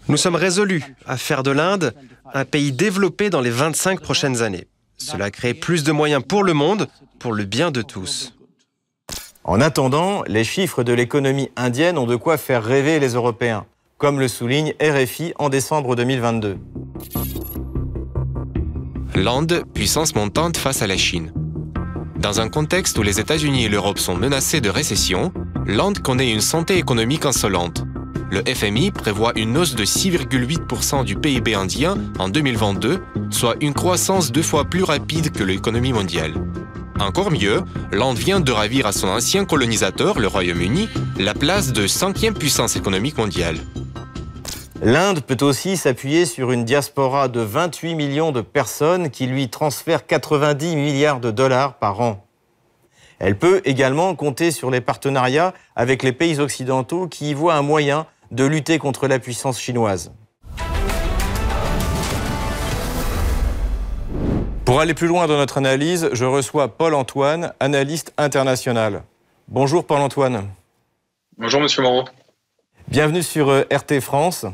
Nous 0.07 0.17
sommes 0.17 0.35
résolus 0.35 0.83
à 1.05 1.17
faire 1.17 1.43
de 1.43 1.51
l'Inde 1.51 1.93
un 2.33 2.45
pays 2.45 2.71
développé 2.71 3.29
dans 3.29 3.41
les 3.41 3.49
25 3.49 4.01
prochaines 4.01 4.41
années. 4.41 4.67
Cela 4.97 5.31
crée 5.31 5.53
plus 5.53 5.83
de 5.83 5.91
moyens 5.91 6.23
pour 6.23 6.43
le 6.43 6.53
monde, 6.53 6.87
pour 7.19 7.33
le 7.33 7.45
bien 7.45 7.71
de 7.71 7.81
tous. 7.81 8.37
En 9.43 9.59
attendant, 9.59 10.23
les 10.27 10.43
chiffres 10.43 10.83
de 10.83 10.93
l'économie 10.93 11.49
indienne 11.55 11.97
ont 11.97 12.05
de 12.05 12.15
quoi 12.15 12.37
faire 12.37 12.63
rêver 12.63 12.99
les 12.99 13.09
Européens, 13.09 13.65
comme 13.97 14.19
le 14.19 14.29
souligne 14.29 14.73
RFI 14.81 15.33
en 15.37 15.49
décembre 15.49 15.95
2022. 15.95 16.57
L'Inde, 19.15 19.63
puissance 19.73 20.15
montante 20.15 20.57
face 20.57 20.81
à 20.81 20.87
la 20.87 20.97
Chine. 20.97 21.33
Dans 22.23 22.39
un 22.39 22.47
contexte 22.47 22.97
où 22.97 23.03
les 23.03 23.19
États-Unis 23.19 23.65
et 23.65 23.69
l'Europe 23.69 23.99
sont 23.99 24.15
menacés 24.15 24.61
de 24.61 24.69
récession, 24.69 25.33
l'Inde 25.67 25.99
connaît 25.99 26.31
une 26.31 26.39
santé 26.39 26.77
économique 26.77 27.25
insolente. 27.25 27.83
Le 28.31 28.41
FMI 28.45 28.91
prévoit 28.91 29.33
une 29.35 29.57
hausse 29.57 29.75
de 29.75 29.83
6,8% 29.83 31.03
du 31.03 31.17
PIB 31.17 31.53
indien 31.53 31.97
en 32.19 32.29
2022, 32.29 33.03
soit 33.29 33.57
une 33.59 33.73
croissance 33.73 34.31
deux 34.31 34.41
fois 34.41 34.63
plus 34.63 34.83
rapide 34.83 35.33
que 35.33 35.43
l'économie 35.43 35.91
mondiale. 35.91 36.33
Encore 36.97 37.29
mieux, 37.29 37.61
l'Inde 37.91 38.17
vient 38.17 38.39
de 38.39 38.53
ravir 38.53 38.85
à 38.85 38.93
son 38.93 39.09
ancien 39.09 39.43
colonisateur, 39.43 40.17
le 40.17 40.27
Royaume-Uni, 40.27 40.87
la 41.19 41.33
place 41.33 41.73
de 41.73 41.87
cinquième 41.87 42.35
puissance 42.35 42.77
économique 42.77 43.17
mondiale. 43.17 43.57
L'Inde 44.85 45.21
peut 45.21 45.37
aussi 45.45 45.77
s'appuyer 45.77 46.25
sur 46.25 46.51
une 46.51 46.65
diaspora 46.65 47.29
de 47.29 47.39
28 47.39 47.95
millions 47.95 48.33
de 48.33 48.41
personnes 48.41 49.11
qui 49.11 49.27
lui 49.27 49.47
transfèrent 49.47 50.05
90 50.05 50.75
milliards 50.75 51.21
de 51.21 51.31
dollars 51.31 51.75
par 51.75 52.01
an. 52.01 52.27
Elle 53.17 53.37
peut 53.37 53.61
également 53.63 54.13
compter 54.13 54.51
sur 54.51 54.69
les 54.69 54.81
partenariats 54.81 55.53
avec 55.77 56.03
les 56.03 56.11
pays 56.11 56.41
occidentaux 56.41 57.07
qui 57.07 57.29
y 57.29 57.33
voient 57.33 57.53
un 57.53 57.61
moyen 57.61 58.07
de 58.31 58.43
lutter 58.43 58.77
contre 58.77 59.07
la 59.07 59.19
puissance 59.19 59.57
chinoise. 59.57 60.11
Pour 64.65 64.81
aller 64.81 64.93
plus 64.93 65.07
loin 65.07 65.27
dans 65.27 65.37
notre 65.37 65.59
analyse, 65.59 66.09
je 66.11 66.25
reçois 66.25 66.67
Paul-Antoine, 66.67 67.53
analyste 67.61 68.13
international. 68.17 69.03
Bonjour 69.47 69.85
Paul-Antoine. 69.85 70.49
Bonjour 71.37 71.61
Monsieur 71.61 71.83
Moreau. 71.83 72.03
Bienvenue 72.89 73.23
sur 73.23 73.47
euh, 73.47 73.63
RT 73.71 74.01
France. 74.01 74.45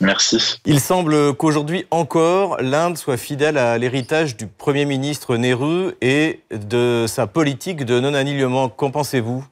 Merci. 0.00 0.58
Il 0.66 0.80
semble 0.80 1.34
qu'aujourd'hui 1.34 1.86
encore, 1.90 2.60
l'Inde 2.60 2.98
soit 2.98 3.16
fidèle 3.16 3.56
à 3.56 3.78
l'héritage 3.78 4.36
du 4.36 4.46
Premier 4.46 4.84
ministre 4.84 5.36
Nehru 5.36 5.92
et 6.02 6.40
de 6.50 7.06
sa 7.08 7.26
politique 7.26 7.84
de 7.84 7.98
non-alignement. 7.98 8.68
Qu'en 8.68 8.90
pensez-vous? 8.90 9.44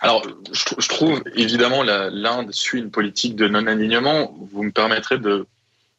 Alors, 0.00 0.22
je, 0.52 0.88
trouve 0.88 1.22
évidemment 1.34 1.82
l'Inde 1.82 2.52
suit 2.52 2.80
une 2.80 2.90
politique 2.90 3.36
de 3.36 3.48
non-alignement. 3.48 4.34
Vous 4.52 4.62
me 4.62 4.72
permettrez 4.72 5.16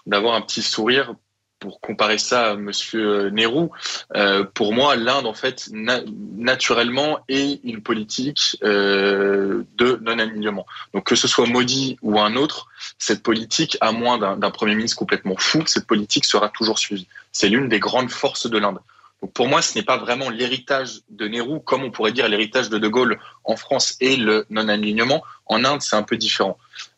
d'avoir 0.05 0.35
un 0.35 0.41
petit 0.41 0.61
sourire 0.61 1.15
pour 1.61 1.79
comparer 1.79 2.17
ça 2.17 2.51
à 2.51 2.55
Monsieur 2.55 3.29
Nehru, 3.29 3.69
euh, 4.15 4.43
pour 4.43 4.73
moi, 4.73 4.95
l'Inde, 4.95 5.27
en 5.27 5.33
fait, 5.33 5.69
naturellement, 5.71 7.19
est 7.29 7.61
une 7.63 7.81
politique 7.81 8.57
euh, 8.63 9.63
de 9.77 9.99
non-alignement. 10.01 10.65
Donc, 10.93 11.05
que 11.05 11.15
ce 11.15 11.27
soit 11.27 11.45
Modi 11.45 11.97
ou 12.01 12.19
un 12.19 12.35
autre, 12.35 12.67
cette 12.97 13.21
politique, 13.21 13.77
à 13.79 13.91
moins 13.91 14.17
d'un 14.17 14.51
Premier 14.51 14.73
ministre 14.75 14.97
complètement 14.97 15.35
fou, 15.37 15.63
cette 15.67 15.85
politique 15.85 16.25
sera 16.25 16.49
toujours 16.49 16.79
suivie. 16.79 17.07
C'est 17.31 17.47
l'une 17.47 17.69
des 17.69 17.79
grandes 17.79 18.09
forces 18.09 18.49
de 18.49 18.57
l'Inde. 18.57 18.79
Donc, 19.21 19.31
pour 19.33 19.47
moi, 19.47 19.61
ce 19.61 19.77
n'est 19.77 19.85
pas 19.85 19.97
vraiment 19.97 20.31
l'héritage 20.31 21.01
de 21.11 21.27
Nehru, 21.27 21.59
comme 21.63 21.83
on 21.83 21.91
pourrait 21.91 22.11
dire 22.11 22.27
l'héritage 22.27 22.69
de 22.69 22.79
De 22.79 22.87
Gaulle 22.87 23.19
en 23.43 23.55
France 23.55 23.97
et 24.01 24.15
le 24.15 24.47
non-alignement. 24.49 25.23
En 25.45 25.63
Inde, 25.63 25.83
c'est 25.83 25.95
un 25.95 26.01
peu 26.01 26.17
différent. 26.17 26.57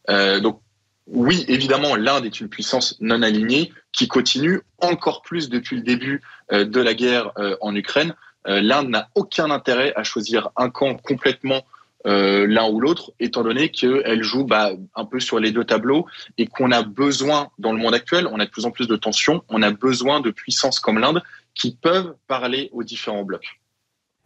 Euh, 0.10 0.40
donc, 0.40 0.62
oui, 1.08 1.44
évidemment, 1.48 1.96
l'Inde 1.96 2.26
est 2.26 2.40
une 2.40 2.48
puissance 2.48 2.96
non 3.02 3.22
alignée 3.22 3.72
qui 3.92 4.08
continue 4.08 4.62
encore 4.80 5.22
plus 5.22 5.50
depuis 5.50 5.76
le 5.76 5.82
début 5.82 6.22
euh, 6.52 6.66
de 6.66 6.80
la 6.80 6.94
guerre 6.94 7.32
euh, 7.38 7.58
en 7.62 7.76
Ukraine. 7.76 8.16
Euh, 8.48 8.62
L'Inde 8.62 8.90
n'a 8.90 9.10
aucun 9.16 9.52
intérêt 9.52 9.94
à 9.96 10.04
choisir 10.04 10.50
un 10.56 10.70
camp 10.70 10.96
complètement 10.96 11.64
l'un 12.06 12.68
ou 12.68 12.82
l'autre, 12.82 13.14
étant 13.22 13.44
donné 13.44 13.70
qu'elle 13.70 14.24
joue 14.24 14.44
bah, 14.44 14.72
un 14.94 15.06
peu 15.06 15.22
sur 15.22 15.40
les 15.40 15.52
deux 15.52 15.64
tableaux 15.64 16.06
et 16.38 16.48
qu'on 16.48 16.70
a 16.74 16.84
besoin, 16.84 17.48
dans 17.60 17.72
le 17.72 17.78
monde 17.78 17.94
actuel, 17.94 18.28
on 18.30 18.42
a 18.42 18.46
de 18.46 18.50
plus 18.50 18.66
en 18.66 18.72
plus 18.72 18.90
de 18.90 18.98
tensions, 18.98 19.42
on 19.48 19.62
a 19.62 19.72
besoin 19.72 20.20
de 20.20 20.30
puissances 20.30 20.82
comme 20.82 21.00
l'Inde 21.00 21.24
qui 21.56 21.78
peuvent 21.82 22.14
parler 22.28 22.70
aux 22.74 22.84
différents 22.84 23.24
blocs. 23.24 23.62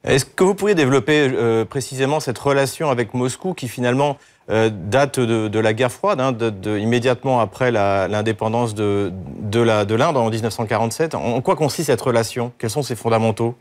Est-ce 0.04 0.26
que 0.26 0.44
vous 0.44 0.56
pourriez 0.56 0.74
développer 0.74 1.64
précisément 1.70 2.20
cette 2.20 2.40
relation 2.40 2.90
avec 2.90 3.14
Moscou 3.14 3.54
qui 3.54 3.68
finalement 3.68 4.18
euh, 4.50 4.70
date 4.72 5.20
de, 5.20 5.60
la 5.60 5.74
guerre 5.74 5.92
froide, 5.92 6.22
hein, 6.22 6.36
immédiatement 6.66 7.40
après 7.40 7.72
l'indépendance 7.72 8.76
de, 8.76 9.12
de 9.42 9.96
l'Inde 9.96 10.18
en 10.18 10.30
1947. 10.30 11.16
En 11.16 11.42
quoi 11.42 11.56
consiste 11.56 11.88
cette 11.88 12.02
relation? 12.02 12.54
Quels 12.58 12.70
sont 12.70 12.84
ses 12.84 12.96
fondamentaux? 12.96 13.56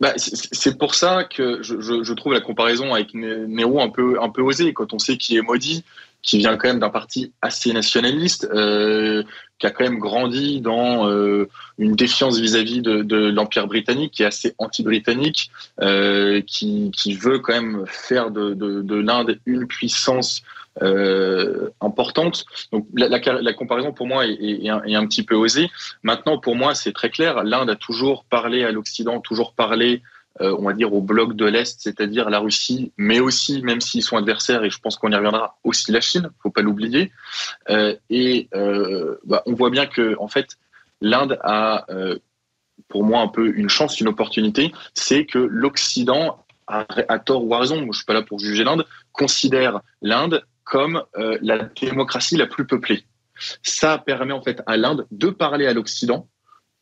Bah, 0.00 0.14
c'est 0.16 0.78
pour 0.78 0.94
ça 0.94 1.24
que 1.24 1.62
je, 1.62 2.12
trouve 2.14 2.32
la 2.32 2.40
comparaison 2.40 2.94
avec 2.94 3.12
Nehru 3.12 3.82
un 3.82 3.90
peu, 3.90 4.20
un 4.22 4.30
peu 4.30 4.40
osée. 4.40 4.72
Quand 4.72 4.94
on 4.94 4.98
sait 4.98 5.18
qui 5.18 5.36
est 5.36 5.42
maudit, 5.42 5.84
qui 6.22 6.38
vient 6.38 6.56
quand 6.56 6.68
même 6.68 6.80
d'un 6.80 6.90
parti 6.90 7.32
assez 7.40 7.72
nationaliste, 7.72 8.48
euh, 8.52 9.22
qui 9.58 9.66
a 9.66 9.70
quand 9.70 9.84
même 9.84 9.98
grandi 9.98 10.60
dans 10.60 11.08
euh, 11.08 11.48
une 11.78 11.94
défiance 11.94 12.38
vis-à-vis 12.38 12.80
de, 12.80 13.02
de 13.02 13.30
l'Empire 13.30 13.66
britannique, 13.66 14.12
qui 14.12 14.22
est 14.22 14.26
assez 14.26 14.54
anti-britannique, 14.58 15.50
euh, 15.80 16.40
qui, 16.46 16.90
qui, 16.96 17.14
veut 17.14 17.38
quand 17.38 17.52
même 17.52 17.84
faire 17.86 18.30
de, 18.30 18.54
de, 18.54 18.82
de 18.82 18.94
l'Inde 18.96 19.38
une 19.46 19.66
puissance 19.66 20.42
euh, 20.82 21.68
importante. 21.80 22.44
Donc 22.72 22.86
la, 22.94 23.08
la, 23.08 23.18
la, 23.18 23.52
comparaison 23.52 23.92
pour 23.92 24.06
moi 24.06 24.26
est, 24.26 24.38
est, 24.40 24.68
un, 24.68 24.82
est, 24.84 24.94
un, 24.94 25.06
petit 25.06 25.22
peu 25.22 25.34
osée. 25.34 25.68
Maintenant, 26.02 26.38
pour 26.38 26.56
moi, 26.56 26.74
c'est 26.74 26.92
très 26.92 27.10
clair. 27.10 27.44
L'Inde 27.44 27.70
a 27.70 27.76
toujours 27.76 28.24
parlé 28.24 28.64
à 28.64 28.72
l'Occident, 28.72 29.20
toujours 29.20 29.52
parlé 29.52 30.02
on 30.38 30.62
va 30.62 30.72
dire, 30.72 30.92
au 30.92 31.02
bloc 31.02 31.34
de 31.34 31.44
l'Est, 31.44 31.80
c'est-à-dire 31.80 32.30
la 32.30 32.38
Russie, 32.38 32.92
mais 32.96 33.20
aussi, 33.20 33.62
même 33.62 33.80
s'ils 33.80 34.02
sont 34.02 34.16
adversaires, 34.16 34.64
et 34.64 34.70
je 34.70 34.78
pense 34.78 34.96
qu'on 34.96 35.10
y 35.10 35.14
reviendra, 35.14 35.58
aussi 35.64 35.92
la 35.92 36.00
Chine, 36.00 36.30
faut 36.42 36.50
pas 36.50 36.62
l'oublier. 36.62 37.12
Euh, 37.68 37.96
et 38.08 38.48
euh, 38.54 39.16
bah, 39.24 39.42
on 39.46 39.54
voit 39.54 39.70
bien 39.70 39.86
que, 39.86 40.16
en 40.18 40.28
fait, 40.28 40.56
l'Inde 41.00 41.38
a, 41.42 41.86
pour 42.88 43.04
moi, 43.04 43.20
un 43.20 43.28
peu 43.28 43.54
une 43.56 43.68
chance, 43.68 44.00
une 44.00 44.08
opportunité, 44.08 44.72
c'est 44.94 45.26
que 45.26 45.38
l'Occident, 45.38 46.44
à, 46.66 47.18
tort 47.18 47.44
ou 47.44 47.54
à 47.54 47.58
raison, 47.58 47.76
moi 47.80 47.88
je 47.92 47.98
suis 47.98 48.06
pas 48.06 48.14
là 48.14 48.22
pour 48.22 48.38
juger 48.38 48.64
l'Inde, 48.64 48.86
considère 49.12 49.80
l'Inde 50.02 50.44
comme 50.64 51.02
la 51.14 51.58
démocratie 51.80 52.36
la 52.36 52.46
plus 52.46 52.66
peuplée. 52.66 53.04
Ça 53.62 53.98
permet 53.98 54.32
en 54.32 54.42
fait 54.42 54.62
à 54.66 54.76
l'Inde 54.76 55.06
de 55.10 55.30
parler 55.30 55.66
à 55.66 55.72
l'Occident 55.72 56.28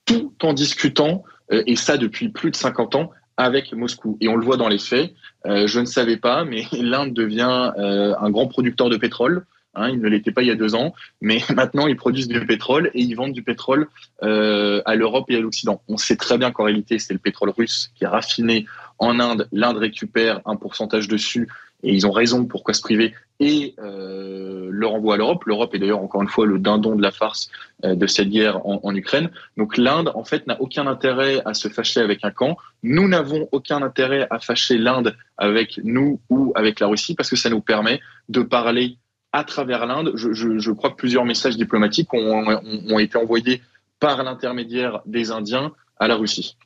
tout 0.04 0.34
en 0.42 0.52
discutant, 0.52 1.22
et 1.50 1.76
ça 1.76 1.96
depuis 1.96 2.28
plus 2.28 2.50
de 2.50 2.56
50 2.56 2.96
ans, 2.96 3.12
avec 3.38 3.72
Moscou. 3.72 4.18
Et 4.20 4.28
on 4.28 4.36
le 4.36 4.44
voit 4.44 4.58
dans 4.58 4.68
les 4.68 4.78
faits. 4.78 5.14
je 5.46 5.80
ne 5.80 5.86
savais 5.86 6.18
pas, 6.18 6.44
mais 6.44 6.64
l'Inde 6.72 7.14
devient 7.14 7.72
un 7.76 8.30
grand 8.30 8.48
producteur 8.48 8.90
de 8.90 8.98
pétrole. 8.98 9.46
Hein, 9.78 9.96
ne 9.96 10.08
l'étaient 10.08 10.32
pas 10.32 10.42
il 10.42 10.48
y 10.48 10.50
a 10.50 10.56
deux 10.56 10.74
ans, 10.74 10.94
mais 11.20 11.40
maintenant 11.54 11.86
ils 11.86 11.96
produisent 11.96 12.28
du 12.28 12.44
pétrole 12.44 12.90
et 12.94 13.02
ils 13.02 13.14
vendent 13.14 13.32
du 13.32 13.42
pétrole 13.42 13.88
euh, 14.22 14.82
à 14.84 14.94
l'Europe 14.94 15.26
et 15.28 15.36
à 15.36 15.40
l'Occident. 15.40 15.82
On 15.88 15.96
sait 15.96 16.16
très 16.16 16.36
bien 16.36 16.50
qu'en 16.50 16.64
réalité 16.64 16.98
c'est 16.98 17.12
le 17.12 17.20
pétrole 17.20 17.50
russe 17.50 17.92
qui 17.94 18.04
est 18.04 18.08
raffiné 18.08 18.66
en 18.98 19.20
Inde. 19.20 19.48
L'Inde 19.52 19.76
récupère 19.76 20.40
un 20.46 20.56
pourcentage 20.56 21.06
dessus 21.06 21.48
et 21.82 21.92
ils 21.92 22.06
ont 22.06 22.12
raison 22.12 22.44
pourquoi 22.44 22.74
se 22.74 22.80
priver 22.80 23.14
et 23.40 23.74
euh, 23.78 24.68
le 24.70 24.86
renvoie 24.86 25.14
à 25.14 25.16
l'Europe. 25.16 25.44
L'Europe 25.44 25.74
est 25.74 25.78
d'ailleurs 25.78 26.02
encore 26.02 26.22
une 26.22 26.28
fois 26.28 26.44
le 26.44 26.58
dindon 26.58 26.96
de 26.96 27.02
la 27.02 27.12
farce 27.12 27.50
euh, 27.84 27.94
de 27.94 28.06
cette 28.06 28.30
guerre 28.30 28.66
en, 28.66 28.80
en 28.82 28.94
Ukraine. 28.94 29.30
Donc 29.56 29.76
l'Inde 29.76 30.10
en 30.14 30.24
fait 30.24 30.46
n'a 30.46 30.60
aucun 30.60 30.86
intérêt 30.86 31.40
à 31.44 31.54
se 31.54 31.68
fâcher 31.68 32.00
avec 32.00 32.24
un 32.24 32.30
camp. 32.30 32.56
Nous 32.82 33.06
n'avons 33.06 33.48
aucun 33.52 33.82
intérêt 33.82 34.26
à 34.30 34.40
fâcher 34.40 34.76
l'Inde 34.76 35.16
avec 35.36 35.80
nous 35.84 36.20
ou 36.30 36.52
avec 36.56 36.80
la 36.80 36.88
Russie 36.88 37.14
parce 37.14 37.30
que 37.30 37.36
ça 37.36 37.50
nous 37.50 37.60
permet 37.60 38.00
de 38.28 38.42
parler 38.42 38.98
à 39.32 39.44
travers 39.44 39.86
l'Inde. 39.86 40.12
Je, 40.14 40.70
crois 40.72 40.90
que 40.90 40.96
plusieurs 40.96 41.24
messages 41.24 41.56
diplomatiques 41.56 42.12
ont, 42.12 42.98
été 42.98 43.18
envoyés 43.18 43.62
par 44.00 44.22
l'intermédiaire 44.22 45.00
des 45.06 45.30
Indiens 45.30 45.72
à 45.98 46.08
la 46.08 46.16
Russie. 46.16 46.56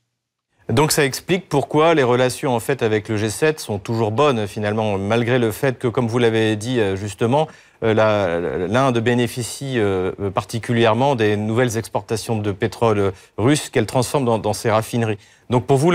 Donc 0.72 0.90
ça 0.90 1.04
explique 1.04 1.50
pourquoi 1.50 1.92
les 1.92 2.02
relations 2.02 2.56
en 2.56 2.58
fait 2.58 2.82
avec 2.82 3.10
le 3.10 3.18
G7 3.18 3.58
sont 3.58 3.78
toujours 3.78 4.10
bonnes 4.10 4.46
finalement, 4.46 4.96
malgré 4.96 5.38
le 5.38 5.52
fait 5.52 5.78
que, 5.78 5.86
comme 5.86 6.08
vous 6.08 6.18
l'avez 6.18 6.56
dit 6.56 6.80
euh, 6.80 6.96
justement, 6.96 7.46
euh, 7.84 8.68
l'Inde 8.68 8.98
bénéficie 9.00 9.74
euh, 9.76 10.12
particulièrement 10.34 11.14
des 11.14 11.36
nouvelles 11.36 11.76
exportations 11.76 12.38
de 12.38 12.52
pétrole 12.52 13.12
russe 13.36 13.68
qu'elle 13.68 13.84
transforme 13.84 14.40
dans, 14.40 14.52
ses 14.54 14.70
raffineries. 14.70 15.18
Donc 15.50 15.66
pour 15.66 15.76
vous, 15.76 15.92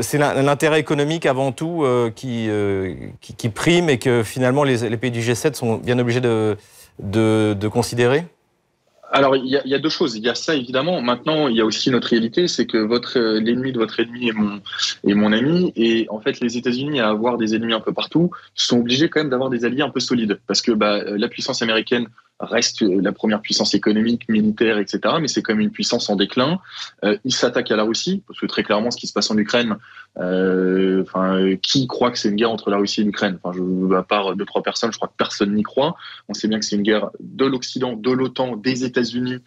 c'est 0.00 0.16
l'intérêt 0.16 0.80
économique 0.80 1.26
avant 1.26 1.52
tout 1.52 1.84
qui, 2.16 2.48
qui, 3.20 3.48
prime 3.50 3.90
et 3.90 3.98
que 3.98 4.22
finalement 4.22 4.64
les, 4.64 4.96
pays 4.96 5.10
du 5.10 5.20
G7 5.20 5.52
sont 5.52 5.74
bien 5.76 5.98
obligés 5.98 6.22
de, 6.22 6.56
de 6.98 7.68
considérer? 7.68 8.24
Alors, 9.14 9.36
il 9.36 9.46
y, 9.46 9.74
a, 9.74 9.78
deux 9.78 9.88
choses. 9.88 10.16
Il 10.16 10.24
y 10.24 10.28
a 10.28 10.34
ça, 10.34 10.56
évidemment. 10.56 11.00
Maintenant, 11.00 11.46
il 11.46 11.54
y 11.54 11.60
a 11.60 11.64
aussi 11.64 11.88
notre 11.88 12.08
réalité, 12.08 12.48
c'est 12.48 12.66
que 12.66 12.78
votre 12.78 13.20
l'ennemi 13.20 13.70
de 13.70 13.78
votre 13.78 14.00
ennemi 14.00 14.28
est 14.28 15.14
mon, 15.14 15.32
ami. 15.32 15.72
Et 15.76 16.08
en 16.10 16.18
fait, 16.18 16.40
les 16.40 16.56
États-Unis, 16.56 16.98
à 16.98 17.10
avoir 17.10 17.38
des 17.38 17.54
ennemis 17.54 17.74
un 17.74 17.80
peu 17.80 17.92
partout, 17.92 18.32
sont 18.56 18.80
obligés 18.80 19.08
quand 19.08 19.20
même 19.20 19.30
d'avoir 19.30 19.50
des 19.50 19.64
alliés 19.64 19.82
un 19.82 19.90
peu 19.90 20.00
solides. 20.00 20.40
Parce 20.48 20.62
que 20.62 20.72
bah, 20.72 21.04
la 21.04 21.28
puissance 21.28 21.62
américaine 21.62 22.08
reste 22.40 22.82
la 22.82 23.12
première 23.12 23.40
puissance 23.40 23.74
économique, 23.74 24.28
militaire, 24.28 24.78
etc. 24.78 25.00
Mais 25.20 25.28
c'est 25.28 25.42
comme 25.42 25.60
une 25.60 25.70
puissance 25.70 26.10
en 26.10 26.16
déclin. 26.16 26.60
Euh, 27.04 27.16
il 27.24 27.32
s'attaque 27.32 27.70
à 27.70 27.76
la 27.76 27.84
Russie, 27.84 28.22
parce 28.26 28.40
que 28.40 28.46
très 28.46 28.62
clairement, 28.62 28.90
ce 28.90 28.96
qui 28.96 29.06
se 29.06 29.12
passe 29.12 29.30
en 29.30 29.38
Ukraine, 29.38 29.76
euh, 30.18 31.02
enfin, 31.02 31.56
qui 31.62 31.86
croit 31.86 32.10
que 32.10 32.18
c'est 32.18 32.28
une 32.28 32.36
guerre 32.36 32.50
entre 32.50 32.70
la 32.70 32.76
Russie 32.76 33.02
et 33.02 33.04
l'Ukraine? 33.04 33.38
Enfin, 33.42 33.58
à 33.96 34.02
part 34.02 34.36
deux 34.36 34.44
trois 34.44 34.62
personnes, 34.62 34.92
je 34.92 34.96
crois 34.96 35.08
que 35.08 35.16
personne 35.16 35.54
n'y 35.54 35.62
croit. 35.62 35.96
On 36.28 36.34
sait 36.34 36.48
bien 36.48 36.58
que 36.58 36.64
c'est 36.64 36.76
une 36.76 36.82
guerre 36.82 37.10
de 37.20 37.44
l'Occident, 37.44 37.94
de 37.94 38.10
l'OTAN, 38.10 38.56
des 38.56 38.84
États-Unis 38.84 39.38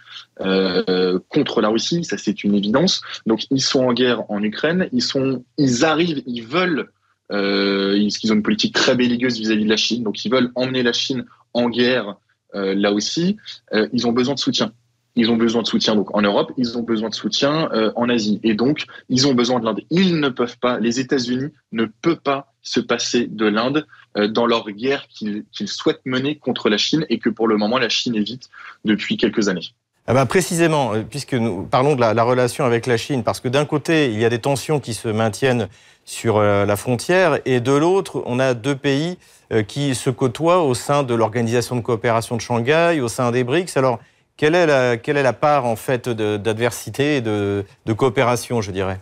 euh, 0.41 1.19
contre 1.29 1.61
la 1.61 1.69
Russie. 1.69 2.03
Ça, 2.03 2.17
c'est 2.17 2.43
une 2.43 2.55
évidence. 2.55 3.01
Donc, 3.25 3.47
ils 3.51 3.61
sont 3.61 3.83
en 3.83 3.93
guerre 3.93 4.23
en 4.29 4.41
Ukraine. 4.43 4.89
Ils 4.93 5.03
sont, 5.03 5.43
ils 5.57 5.85
arrivent, 5.85 6.23
ils 6.25 6.43
veulent. 6.43 6.89
Euh, 7.31 7.97
ils 7.97 8.31
ont 8.31 8.35
une 8.35 8.43
politique 8.43 8.73
très 8.73 8.95
belliqueuse 8.95 9.37
vis-à-vis 9.37 9.65
de 9.65 9.69
la 9.69 9.75
Chine, 9.75 10.01
donc 10.03 10.23
ils 10.23 10.31
veulent 10.31 10.49
emmener 10.55 10.81
la 10.81 10.93
Chine 10.93 11.25
en 11.53 11.69
guerre 11.69 12.15
là 12.53 12.91
aussi, 12.91 13.37
euh, 13.73 13.87
ils 13.93 14.07
ont 14.07 14.11
besoin 14.11 14.35
de 14.35 14.39
soutien. 14.39 14.71
Ils 15.15 15.31
ont 15.31 15.35
besoin 15.35 15.63
de 15.63 15.67
soutien 15.67 15.95
donc 15.95 16.15
en 16.15 16.21
Europe, 16.21 16.51
ils 16.57 16.77
ont 16.77 16.83
besoin 16.83 17.09
de 17.09 17.15
soutien 17.15 17.71
euh, 17.71 17.91
en 17.95 18.07
Asie, 18.07 18.39
et 18.43 18.53
donc 18.53 18.85
ils 19.09 19.27
ont 19.27 19.33
besoin 19.33 19.59
de 19.59 19.65
l'Inde. 19.65 19.81
Ils 19.89 20.19
ne 20.19 20.29
peuvent 20.29 20.59
pas, 20.59 20.79
les 20.79 20.99
États-Unis 20.99 21.49
ne 21.71 21.85
peuvent 21.85 22.21
pas 22.21 22.53
se 22.61 22.79
passer 22.79 23.25
de 23.27 23.45
l'Inde 23.45 23.87
dans 24.29 24.45
leur 24.45 24.69
guerre 24.71 25.07
qu'ils 25.07 25.45
souhaitent 25.65 26.05
mener 26.05 26.37
contre 26.37 26.69
la 26.69 26.77
Chine 26.77 27.05
et 27.09 27.19
que 27.19 27.29
pour 27.29 27.47
le 27.47 27.57
moment 27.57 27.77
la 27.77 27.89
Chine 27.89 28.15
évite 28.15 28.49
depuis 28.83 29.17
quelques 29.17 29.47
années. 29.47 29.73
Ah 30.09 30.13
bah 30.13 30.25
précisément, 30.25 30.93
puisque 31.09 31.33
nous 31.33 31.63
parlons 31.63 31.95
de 31.95 31.99
la, 31.99 32.13
la 32.13 32.23
relation 32.23 32.63
avec 32.63 32.87
la 32.87 32.95
Chine, 32.95 33.23
parce 33.23 33.41
que 33.41 33.49
d'un 33.49 33.65
côté, 33.65 34.11
il 34.11 34.19
y 34.19 34.25
a 34.25 34.29
des 34.29 34.39
tensions 34.39 34.79
qui 34.79 34.93
se 34.93 35.09
maintiennent 35.09 35.67
sur 36.05 36.39
la 36.39 36.75
frontière, 36.77 37.39
et 37.43 37.59
de 37.59 37.73
l'autre, 37.73 38.23
on 38.25 38.39
a 38.39 38.53
deux 38.53 38.75
pays 38.75 39.17
euh, 39.53 39.63
qui 39.63 39.95
se 39.95 40.09
côtoient 40.09 40.63
au 40.63 40.73
sein 40.73 41.03
de 41.03 41.13
l'Organisation 41.13 41.77
de 41.77 41.81
coopération 41.81 42.35
de 42.35 42.41
Shanghai, 42.41 42.99
au 43.01 43.07
sein 43.07 43.31
des 43.31 43.45
BRICS. 43.45 43.77
Alors, 43.77 43.99
quelle 44.35 44.55
est 44.55 44.65
la, 44.65 44.97
quelle 44.97 45.15
est 45.15 45.23
la 45.23 45.31
part 45.31 45.65
en 45.65 45.77
fait 45.77 46.09
d'adversité 46.09 47.17
et 47.17 47.21
de, 47.21 47.63
coopération, 47.95 48.61
je 48.61 48.71
dirais? 48.71 48.99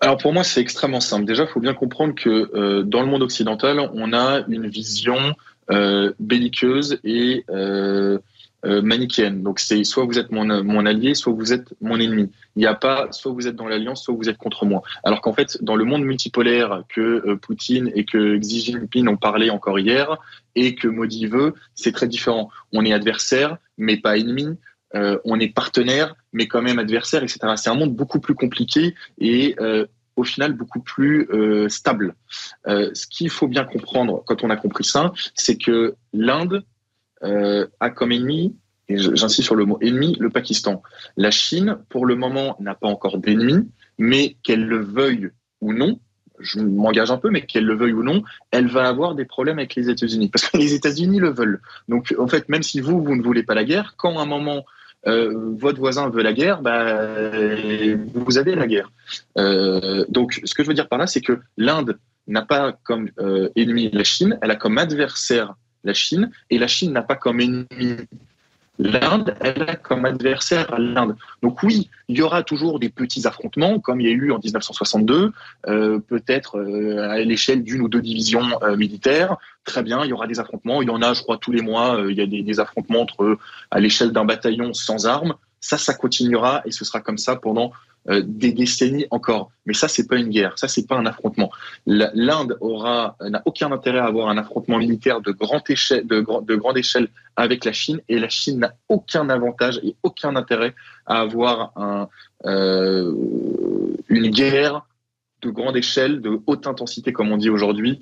Alors 0.00 0.16
pour 0.16 0.32
moi, 0.32 0.42
c'est 0.42 0.60
extrêmement 0.60 0.98
simple. 0.98 1.26
Déjà, 1.26 1.44
il 1.44 1.48
faut 1.48 1.60
bien 1.60 1.74
comprendre 1.74 2.16
que 2.16 2.50
euh, 2.56 2.82
dans 2.82 3.02
le 3.02 3.06
monde 3.06 3.22
occidental, 3.22 3.78
on 3.94 4.12
a 4.12 4.40
une 4.48 4.66
vision 4.66 5.34
euh, 5.70 6.12
belliqueuse 6.18 6.98
et 7.04 7.44
euh, 7.48 8.18
euh, 8.18 8.18
manichéenne. 8.64 9.42
Donc 9.42 9.58
c'est 9.58 9.82
soit 9.84 10.04
vous 10.04 10.18
êtes 10.18 10.30
mon, 10.30 10.62
mon 10.62 10.86
allié, 10.86 11.14
soit 11.14 11.32
vous 11.32 11.52
êtes 11.52 11.74
mon 11.80 11.98
ennemi. 11.98 12.30
Il 12.54 12.60
n'y 12.60 12.66
a 12.66 12.74
pas 12.74 13.08
soit 13.10 13.32
vous 13.32 13.46
êtes 13.48 13.56
dans 13.56 13.66
l'alliance, 13.66 14.04
soit 14.04 14.14
vous 14.14 14.28
êtes 14.28 14.38
contre 14.38 14.64
moi. 14.66 14.82
Alors 15.04 15.20
qu'en 15.20 15.32
fait, 15.32 15.58
dans 15.62 15.76
le 15.76 15.84
monde 15.84 16.04
multipolaire 16.04 16.84
que 16.88 17.00
euh, 17.00 17.36
Poutine 17.36 17.90
et 17.94 18.04
que 18.04 18.36
Xi 18.36 18.60
Jinping 18.60 19.08
ont 19.08 19.16
parlé 19.16 19.50
encore 19.50 19.78
hier 19.78 20.16
et 20.54 20.74
que 20.74 20.86
Modi 20.86 21.26
veut, 21.26 21.54
c'est 21.74 21.92
très 21.92 22.06
différent. 22.06 22.50
On 22.72 22.84
est 22.84 22.92
adversaire, 22.92 23.56
mais 23.78 23.96
pas 23.96 24.16
ennemi. 24.16 24.58
Euh, 24.94 25.18
on 25.24 25.40
est 25.40 25.48
partenaire, 25.48 26.14
mais 26.32 26.46
quand 26.46 26.62
même 26.62 26.78
adversaire, 26.78 27.22
etc. 27.22 27.40
C'est 27.56 27.70
un 27.70 27.74
monde 27.74 27.96
beaucoup 27.96 28.20
plus 28.20 28.34
compliqué 28.34 28.94
et 29.18 29.56
au 30.14 30.24
final 30.24 30.52
beaucoup 30.52 30.80
plus 30.80 31.26
stable. 31.68 32.14
ce 32.66 33.06
qu'il 33.06 33.30
faut 33.30 33.48
bien 33.48 33.64
comprendre 33.64 34.22
quand 34.26 34.44
on 34.44 34.50
a 34.50 34.56
compris 34.56 34.84
ça, 34.84 35.12
c'est 35.34 35.56
que 35.56 35.94
l'Inde 36.12 36.62
euh, 37.24 37.66
a 37.80 37.90
comme 37.90 38.12
ennemi, 38.12 38.56
et 38.88 38.98
j'insiste 38.98 39.44
sur 39.44 39.54
le 39.54 39.64
mot 39.64 39.78
ennemi, 39.80 40.16
le 40.18 40.30
Pakistan. 40.30 40.82
La 41.16 41.30
Chine, 41.30 41.78
pour 41.88 42.06
le 42.06 42.16
moment, 42.16 42.56
n'a 42.60 42.74
pas 42.74 42.88
encore 42.88 43.18
d'ennemi, 43.18 43.68
mais 43.98 44.36
qu'elle 44.42 44.66
le 44.66 44.80
veuille 44.80 45.30
ou 45.60 45.72
non, 45.72 45.98
je 46.40 46.60
m'engage 46.60 47.10
un 47.10 47.18
peu, 47.18 47.30
mais 47.30 47.42
qu'elle 47.42 47.64
le 47.64 47.74
veuille 47.74 47.92
ou 47.92 48.02
non, 48.02 48.22
elle 48.50 48.66
va 48.66 48.88
avoir 48.88 49.14
des 49.14 49.24
problèmes 49.24 49.58
avec 49.58 49.74
les 49.74 49.88
États-Unis, 49.88 50.28
parce 50.28 50.48
que 50.48 50.56
les 50.58 50.74
États-Unis 50.74 51.20
le 51.20 51.30
veulent. 51.30 51.60
Donc, 51.88 52.14
en 52.18 52.26
fait, 52.26 52.48
même 52.48 52.62
si 52.62 52.80
vous, 52.80 53.02
vous 53.02 53.16
ne 53.16 53.22
voulez 53.22 53.42
pas 53.42 53.54
la 53.54 53.64
guerre, 53.64 53.94
quand 53.96 54.18
à 54.18 54.22
un 54.22 54.26
moment 54.26 54.64
euh, 55.06 55.32
votre 55.58 55.78
voisin 55.78 56.10
veut 56.10 56.22
la 56.22 56.32
guerre, 56.32 56.62
bah, 56.62 57.30
vous 58.14 58.38
avez 58.38 58.54
la 58.54 58.66
guerre. 58.66 58.90
Euh, 59.38 60.04
donc, 60.08 60.40
ce 60.44 60.54
que 60.54 60.62
je 60.62 60.68
veux 60.68 60.74
dire 60.74 60.88
par 60.88 60.98
là, 60.98 61.06
c'est 61.06 61.20
que 61.20 61.38
l'Inde 61.56 61.98
n'a 62.28 62.42
pas 62.42 62.72
comme 62.84 63.08
ennemi 63.56 63.90
la 63.92 64.04
Chine, 64.04 64.38
elle 64.42 64.50
a 64.50 64.56
comme 64.56 64.78
adversaire 64.78 65.54
la 65.84 65.94
Chine, 65.94 66.30
et 66.50 66.58
la 66.58 66.66
Chine 66.66 66.92
n'a 66.92 67.02
pas 67.02 67.16
comme 67.16 67.40
ennemi 67.40 67.96
l'Inde, 68.78 69.34
elle 69.40 69.62
a 69.62 69.76
comme 69.76 70.04
adversaire 70.04 70.78
l'Inde. 70.78 71.16
Donc 71.42 71.62
oui, 71.62 71.90
il 72.08 72.18
y 72.18 72.22
aura 72.22 72.42
toujours 72.42 72.78
des 72.78 72.88
petits 72.88 73.26
affrontements, 73.26 73.78
comme 73.78 74.00
il 74.00 74.08
y 74.08 74.10
a 74.10 74.12
eu 74.12 74.32
en 74.32 74.38
1962, 74.38 75.32
euh, 75.68 75.98
peut-être 76.00 76.58
euh, 76.58 77.10
à 77.10 77.18
l'échelle 77.18 77.62
d'une 77.62 77.82
ou 77.82 77.88
deux 77.88 78.02
divisions 78.02 78.62
euh, 78.62 78.76
militaires. 78.76 79.36
Très 79.64 79.82
bien, 79.82 80.04
il 80.04 80.10
y 80.10 80.12
aura 80.12 80.26
des 80.26 80.40
affrontements. 80.40 80.82
Il 80.82 80.88
y 80.88 80.90
en 80.90 81.02
a, 81.02 81.14
je 81.14 81.22
crois, 81.22 81.38
tous 81.38 81.52
les 81.52 81.62
mois. 81.62 82.02
il 82.08 82.16
y 82.16 82.22
a 82.22 82.26
des, 82.26 82.42
des 82.42 82.60
affrontements 82.60 83.02
entre 83.02 83.38
à 83.70 83.80
l'échelle 83.80 84.12
d'un 84.12 84.24
bataillon 84.24 84.72
sans 84.72 85.06
armes. 85.06 85.34
Ça, 85.60 85.78
ça 85.78 85.94
continuera 85.94 86.62
et 86.64 86.72
ce 86.72 86.84
sera 86.84 87.00
comme 87.00 87.18
ça 87.18 87.36
pendant 87.36 87.72
euh, 88.08 88.22
des 88.24 88.52
décennies 88.52 89.06
encore. 89.10 89.50
Mais 89.66 89.74
ça, 89.74 89.88
c'est 89.88 90.08
pas 90.08 90.16
une 90.16 90.28
guerre, 90.28 90.58
ça, 90.58 90.68
c'est 90.68 90.86
pas 90.86 90.96
un 90.96 91.06
affrontement. 91.06 91.50
L'Inde 91.86 92.56
aura 92.60 93.16
n'a 93.20 93.42
aucun 93.46 93.70
intérêt 93.72 93.98
à 93.98 94.06
avoir 94.06 94.28
un 94.28 94.38
affrontement 94.38 94.78
militaire 94.78 95.20
de 95.20 95.32
grande 95.32 96.78
échelle, 96.78 97.08
avec 97.36 97.64
la 97.64 97.72
Chine, 97.72 98.00
et 98.08 98.18
la 98.18 98.28
Chine 98.28 98.60
n'a 98.60 98.74
aucun 98.88 99.28
avantage 99.30 99.80
et 99.82 99.94
aucun 100.02 100.36
intérêt 100.36 100.74
à 101.06 101.20
avoir 101.20 101.72
euh, 102.44 103.12
une 104.08 104.28
guerre 104.28 104.86
de 105.42 105.50
grande 105.50 105.76
échelle, 105.76 106.20
de 106.20 106.40
haute 106.46 106.66
intensité, 106.66 107.12
comme 107.12 107.32
on 107.32 107.36
dit 107.36 107.50
aujourd'hui, 107.50 108.00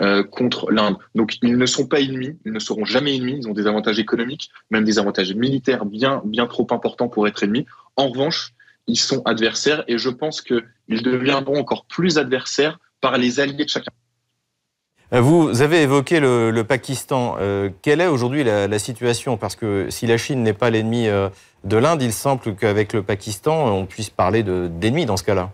euh, 0.00 0.22
contre 0.22 0.70
l'Inde. 0.70 0.96
Donc 1.14 1.38
ils 1.42 1.56
ne 1.56 1.66
sont 1.66 1.86
pas 1.86 2.00
ennemis, 2.00 2.36
ils 2.44 2.52
ne 2.52 2.58
seront 2.58 2.84
jamais 2.84 3.16
ennemis, 3.16 3.38
ils 3.38 3.48
ont 3.48 3.52
des 3.52 3.66
avantages 3.66 3.98
économiques, 3.98 4.50
même 4.70 4.84
des 4.84 4.98
avantages 4.98 5.34
militaires 5.34 5.84
bien, 5.86 6.22
bien 6.24 6.46
trop 6.46 6.66
importants 6.70 7.08
pour 7.08 7.26
être 7.26 7.42
ennemis. 7.42 7.66
En 7.96 8.08
revanche, 8.08 8.52
ils 8.88 8.98
sont 8.98 9.22
adversaires 9.24 9.84
et 9.86 9.98
je 9.98 10.08
pense 10.08 10.42
qu'ils 10.42 11.02
deviendront 11.02 11.58
encore 11.58 11.84
plus 11.84 12.18
adversaires 12.18 12.78
par 13.00 13.16
les 13.18 13.38
alliés 13.38 13.64
de 13.64 13.68
chacun. 13.68 13.92
Euh, 15.12 15.20
vous 15.20 15.62
avez 15.62 15.82
évoqué 15.82 16.20
le, 16.20 16.62
Pakistan. 16.62 17.36
Euh, 17.40 17.70
quelle 17.82 18.00
est 18.00 18.06
aujourd'hui 18.06 18.44
la, 18.44 18.78
situation? 18.78 19.36
Parce 19.36 19.56
que 19.56 19.86
si 19.90 20.06
la 20.06 20.18
Chine 20.18 20.42
n'est 20.42 20.52
pas 20.52 20.70
l'ennemi 20.70 21.08
euh, 21.08 21.28
de 21.64 21.76
l'Inde, 21.76 22.02
il 22.02 22.12
semble 22.12 22.56
qu'avec 22.56 22.92
le 22.92 23.02
Pakistan, 23.02 23.68
on 23.74 23.86
puisse 23.86 24.10
parler 24.10 24.42
d'ennemis 24.42 25.06
dans 25.06 25.16
ce 25.16 25.24
cas-là. 25.24 25.52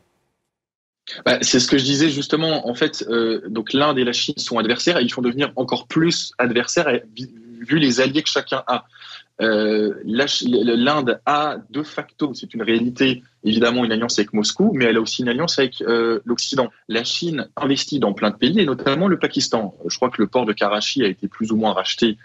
bah, 1.26 1.38
c'est 1.42 1.60
ce 1.60 1.68
que 1.68 1.76
je 1.76 1.84
disais 1.84 2.08
justement. 2.08 2.66
En 2.68 2.74
fait, 2.74 3.04
donc 3.48 3.74
l'Inde 3.74 3.98
et 3.98 4.04
la 4.04 4.12
Chine 4.12 4.38
sont 4.38 4.58
adversaires 4.58 4.98
et 4.98 5.02
ils 5.02 5.14
vont 5.14 5.22
devenir 5.22 5.52
encore 5.56 5.86
plus 5.86 6.32
adversaires 6.38 6.88
vu 7.60 7.78
les 7.78 8.00
alliés 8.00 8.22
que 8.22 8.28
chacun 8.28 8.62
a. 8.66 8.86
Euh, 9.40 9.94
L'Inde 10.04 11.20
a 11.26 11.58
de 11.70 11.82
facto, 11.82 12.34
c'est 12.34 12.54
une 12.54 12.62
réalité, 12.62 13.22
évidemment 13.42 13.84
une 13.84 13.92
alliance 13.92 14.18
avec 14.18 14.32
Moscou, 14.32 14.70
mais 14.74 14.84
elle 14.84 14.96
a 14.96 15.00
aussi 15.00 15.22
une 15.22 15.28
alliance 15.28 15.58
avec 15.58 15.82
euh, 15.82 16.20
l'Occident. 16.24 16.70
La 16.88 17.02
Chine 17.02 17.48
investit 17.56 17.98
dans 17.98 18.12
plein 18.12 18.30
de 18.30 18.36
pays, 18.36 18.60
et 18.60 18.64
notamment 18.64 19.08
le 19.08 19.18
Pakistan. 19.18 19.74
Je 19.86 19.96
crois 19.96 20.10
que 20.10 20.22
le 20.22 20.28
port 20.28 20.46
de 20.46 20.52
Karachi 20.52 21.02
a 21.04 21.08
été 21.08 21.26
plus 21.26 21.50
ou 21.50 21.56
moins 21.56 21.72
racheté 21.72 22.16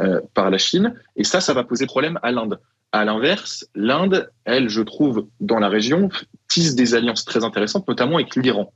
euh, 0.00 0.20
par 0.34 0.50
la 0.50 0.58
Chine, 0.58 0.94
et 1.16 1.24
ça, 1.24 1.40
ça 1.40 1.54
va 1.54 1.64
poser 1.64 1.86
problème 1.86 2.18
à 2.22 2.30
l'Inde. 2.30 2.60
À 2.92 3.04
l'inverse, 3.04 3.66
l'Inde, 3.74 4.30
elle, 4.44 4.68
je 4.68 4.82
trouve, 4.82 5.28
dans 5.38 5.60
la 5.60 5.68
région, 5.68 6.10
tisse 6.48 6.74
des 6.74 6.94
alliances 6.94 7.24
très 7.24 7.44
intéressantes, 7.44 7.86
notamment 7.86 8.16
avec 8.16 8.34
l'Iran. 8.34 8.72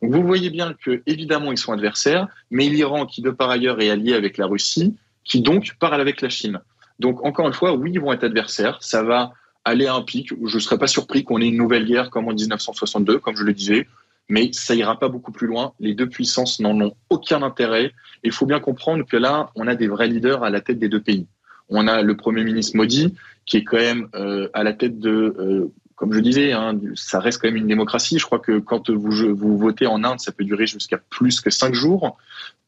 Donc 0.00 0.12
vous 0.12 0.22
voyez 0.22 0.50
bien 0.50 0.74
que, 0.84 1.02
évidemment, 1.06 1.50
ils 1.50 1.58
sont 1.58 1.72
adversaires, 1.72 2.28
mais 2.50 2.68
l'Iran, 2.68 3.06
qui 3.06 3.20
de 3.22 3.30
par 3.30 3.50
ailleurs 3.50 3.80
est 3.80 3.90
allié 3.90 4.14
avec 4.14 4.38
la 4.38 4.46
Russie, 4.46 4.94
qui 5.24 5.40
donc 5.40 5.74
parle 5.80 6.00
avec 6.00 6.22
la 6.22 6.28
Chine. 6.28 6.60
Donc, 6.98 7.24
encore 7.24 7.46
une 7.46 7.52
fois, 7.52 7.74
oui, 7.74 7.90
ils 7.94 8.00
vont 8.00 8.12
être 8.12 8.24
adversaires. 8.24 8.78
Ça 8.80 9.02
va 9.02 9.32
aller 9.64 9.86
à 9.86 9.94
un 9.94 10.02
pic. 10.02 10.32
Je 10.44 10.54
ne 10.54 10.60
serais 10.60 10.78
pas 10.78 10.86
surpris 10.86 11.24
qu'on 11.24 11.40
ait 11.40 11.48
une 11.48 11.56
nouvelle 11.56 11.84
guerre 11.84 12.10
comme 12.10 12.28
en 12.28 12.32
1962, 12.32 13.18
comme 13.18 13.36
je 13.36 13.44
le 13.44 13.52
disais. 13.52 13.86
Mais 14.28 14.50
ça 14.52 14.74
ira 14.74 14.98
pas 14.98 15.08
beaucoup 15.08 15.32
plus 15.32 15.46
loin. 15.46 15.72
Les 15.78 15.94
deux 15.94 16.08
puissances 16.08 16.58
n'en 16.60 16.80
ont 16.80 16.94
aucun 17.10 17.42
intérêt. 17.42 17.92
Il 18.24 18.32
faut 18.32 18.46
bien 18.46 18.60
comprendre 18.60 19.04
que 19.06 19.16
là, 19.16 19.50
on 19.54 19.68
a 19.68 19.74
des 19.74 19.86
vrais 19.86 20.08
leaders 20.08 20.42
à 20.42 20.50
la 20.50 20.60
tête 20.60 20.78
des 20.78 20.88
deux 20.88 21.02
pays. 21.02 21.26
On 21.68 21.86
a 21.86 22.02
le 22.02 22.16
Premier 22.16 22.44
ministre 22.44 22.76
Modi, 22.76 23.14
qui 23.44 23.58
est 23.58 23.64
quand 23.64 23.76
même 23.76 24.08
euh, 24.14 24.48
à 24.52 24.62
la 24.62 24.72
tête 24.72 24.98
de, 24.98 25.34
euh, 25.38 25.72
comme 25.96 26.12
je 26.12 26.20
disais, 26.20 26.52
hein, 26.52 26.78
ça 26.94 27.20
reste 27.20 27.40
quand 27.40 27.48
même 27.48 27.56
une 27.56 27.66
démocratie. 27.66 28.18
Je 28.18 28.26
crois 28.26 28.38
que 28.38 28.58
quand 28.58 28.90
vous, 28.90 29.34
vous 29.34 29.58
votez 29.58 29.86
en 29.86 30.04
Inde, 30.04 30.20
ça 30.20 30.30
peut 30.30 30.44
durer 30.44 30.66
jusqu'à 30.66 30.98
plus 30.98 31.40
que 31.40 31.50
cinq 31.50 31.74
jours. 31.74 32.16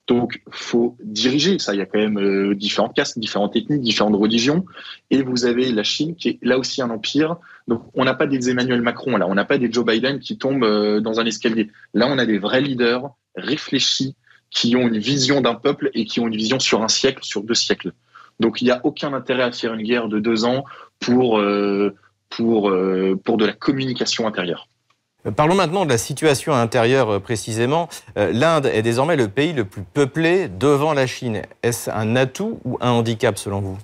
Donc, 0.09 0.41
faut 0.51 0.97
diriger 1.05 1.59
ça. 1.59 1.75
Il 1.75 1.79
y 1.79 1.83
a 1.83 1.87
quand 1.87 1.99
même 1.99 2.19
euh, 2.19 2.55
différentes 2.55 2.97
castes, 2.97 3.19
différentes 3.19 3.55
ethnies, 3.57 3.79
différentes 3.79 4.17
religions. 4.17 4.65
Et 5.11 5.23
vous 5.23 5.45
avez 5.45 5.71
la 5.71 5.83
Chine 5.83 6.17
qui 6.17 6.31
est 6.31 6.39
là 6.43 6.59
aussi 6.59 6.81
un 6.81 6.89
empire. 6.89 7.37
Donc, 7.69 7.83
on 7.93 8.05
n'a 8.05 8.15
pas 8.15 8.27
des 8.27 8.49
Emmanuel 8.49 8.81
Macron 8.81 9.19
là, 9.19 9.29
on 9.29 9.35
n'a 9.35 9.45
pas 9.45 9.59
des 9.59 9.71
Joe 9.71 9.85
Biden 9.85 10.19
qui 10.19 10.39
tombent 10.39 10.65
euh, 10.65 11.01
dans 11.01 11.21
un 11.21 11.27
escalier. 11.27 11.71
Là, 11.93 12.09
on 12.11 12.17
a 12.17 12.25
des 12.25 12.39
vrais 12.39 12.63
leaders 12.63 13.11
réfléchis 13.37 14.17
qui 14.51 14.75
ont 14.77 14.89
une 14.89 14.99
vision 14.99 15.43
d'un 15.43 15.55
peuple 15.55 15.91
et 15.93 16.07
qui 16.07 16.21
ont 16.21 16.27
une 16.27 16.37
vision 16.37 16.59
sur 16.59 16.83
un 16.83 16.89
siècle, 16.89 17.23
sur 17.23 17.43
deux 17.43 17.55
siècles. 17.55 17.93
Donc, 18.41 18.63
il 18.63 18.65
n'y 18.65 18.71
a 18.71 18.81
aucun 18.85 19.13
intérêt 19.13 19.43
à 19.43 19.53
faire 19.53 19.75
une 19.75 19.83
guerre 19.83 20.09
de 20.09 20.21
deux 20.21 20.47
ans 20.47 20.65
pour 21.01 21.39
euh, 21.39 21.95
pour 22.31 22.73
pour 23.25 23.37
de 23.37 23.45
la 23.45 23.53
communication 23.53 24.27
intérieure. 24.27 24.69
Euh, 25.27 25.31
parlons 25.31 25.55
maintenant 25.55 25.85
de 25.85 25.91
la 25.91 25.99
situation 25.99 26.55
intérieure 26.55 27.11
euh, 27.11 27.19
précisément. 27.19 27.89
Euh, 28.17 28.33
L'Inde 28.33 28.67
est 28.67 28.83
désormais 28.83 29.17
le 29.17 29.29
pays 29.29 29.53
le 29.53 29.65
plus 29.65 29.83
peuplé 29.83 30.49
devant 30.49 30.93
la 30.93 31.07
Chine. 31.07 31.43
Est-ce 31.63 31.91
un 31.91 32.17
atout 32.17 32.61
ou 32.65 32.79
un 32.81 32.91
handicap 32.91 33.39
selon 33.39 33.61
vous? 33.61 33.79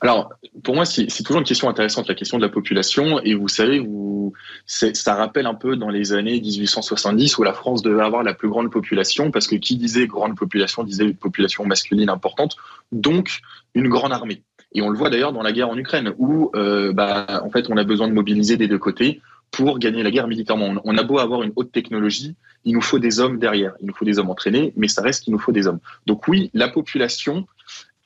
Alors, 0.00 0.30
pour 0.64 0.74
moi, 0.74 0.84
c'est 0.84 1.06
toujours 1.22 1.38
une 1.38 1.46
question 1.46 1.68
intéressante, 1.68 2.08
la 2.08 2.16
question 2.16 2.36
de 2.36 2.42
la 2.42 2.48
population. 2.48 3.20
Et 3.20 3.34
vous 3.34 3.46
savez, 3.46 3.80
ça 4.66 5.14
rappelle 5.14 5.46
un 5.46 5.54
peu 5.54 5.76
dans 5.76 5.88
les 5.88 6.12
années 6.12 6.40
1870 6.40 7.38
où 7.38 7.44
la 7.44 7.52
France 7.52 7.80
devait 7.80 8.02
avoir 8.02 8.24
la 8.24 8.34
plus 8.34 8.48
grande 8.48 8.72
population, 8.72 9.30
parce 9.30 9.46
que 9.46 9.54
qui 9.54 9.76
disait 9.76 10.08
grande 10.08 10.36
population 10.36 10.82
disait 10.82 11.04
une 11.04 11.14
population 11.14 11.64
masculine 11.64 12.10
importante, 12.10 12.56
donc 12.90 13.38
une 13.74 13.88
grande 13.88 14.12
armée. 14.12 14.42
Et 14.74 14.82
on 14.82 14.88
le 14.88 14.98
voit 14.98 15.10
d'ailleurs 15.10 15.32
dans 15.32 15.42
la 15.42 15.52
guerre 15.52 15.68
en 15.68 15.76
Ukraine, 15.78 16.12
où 16.18 16.50
bah, 16.54 17.42
en 17.44 17.50
fait, 17.50 17.70
on 17.70 17.76
a 17.76 17.84
besoin 17.84 18.08
de 18.08 18.14
mobiliser 18.14 18.56
des 18.56 18.66
deux 18.66 18.78
côtés 18.78 19.20
pour 19.52 19.78
gagner 19.78 20.02
la 20.02 20.10
guerre 20.10 20.26
militairement. 20.26 20.74
On 20.82 20.98
a 20.98 21.02
beau 21.04 21.18
avoir 21.18 21.42
une 21.42 21.52
haute 21.54 21.70
technologie, 21.70 22.34
il 22.64 22.74
nous 22.74 22.80
faut 22.80 22.98
des 22.98 23.20
hommes 23.20 23.38
derrière, 23.38 23.74
il 23.80 23.86
nous 23.86 23.94
faut 23.94 24.04
des 24.04 24.18
hommes 24.18 24.30
entraînés, 24.30 24.72
mais 24.76 24.88
ça 24.88 25.02
reste 25.02 25.22
qu'il 25.22 25.32
nous 25.32 25.38
faut 25.38 25.52
des 25.52 25.66
hommes. 25.66 25.78
Donc 26.06 26.26
oui, 26.26 26.50
la 26.54 26.68
population 26.68 27.46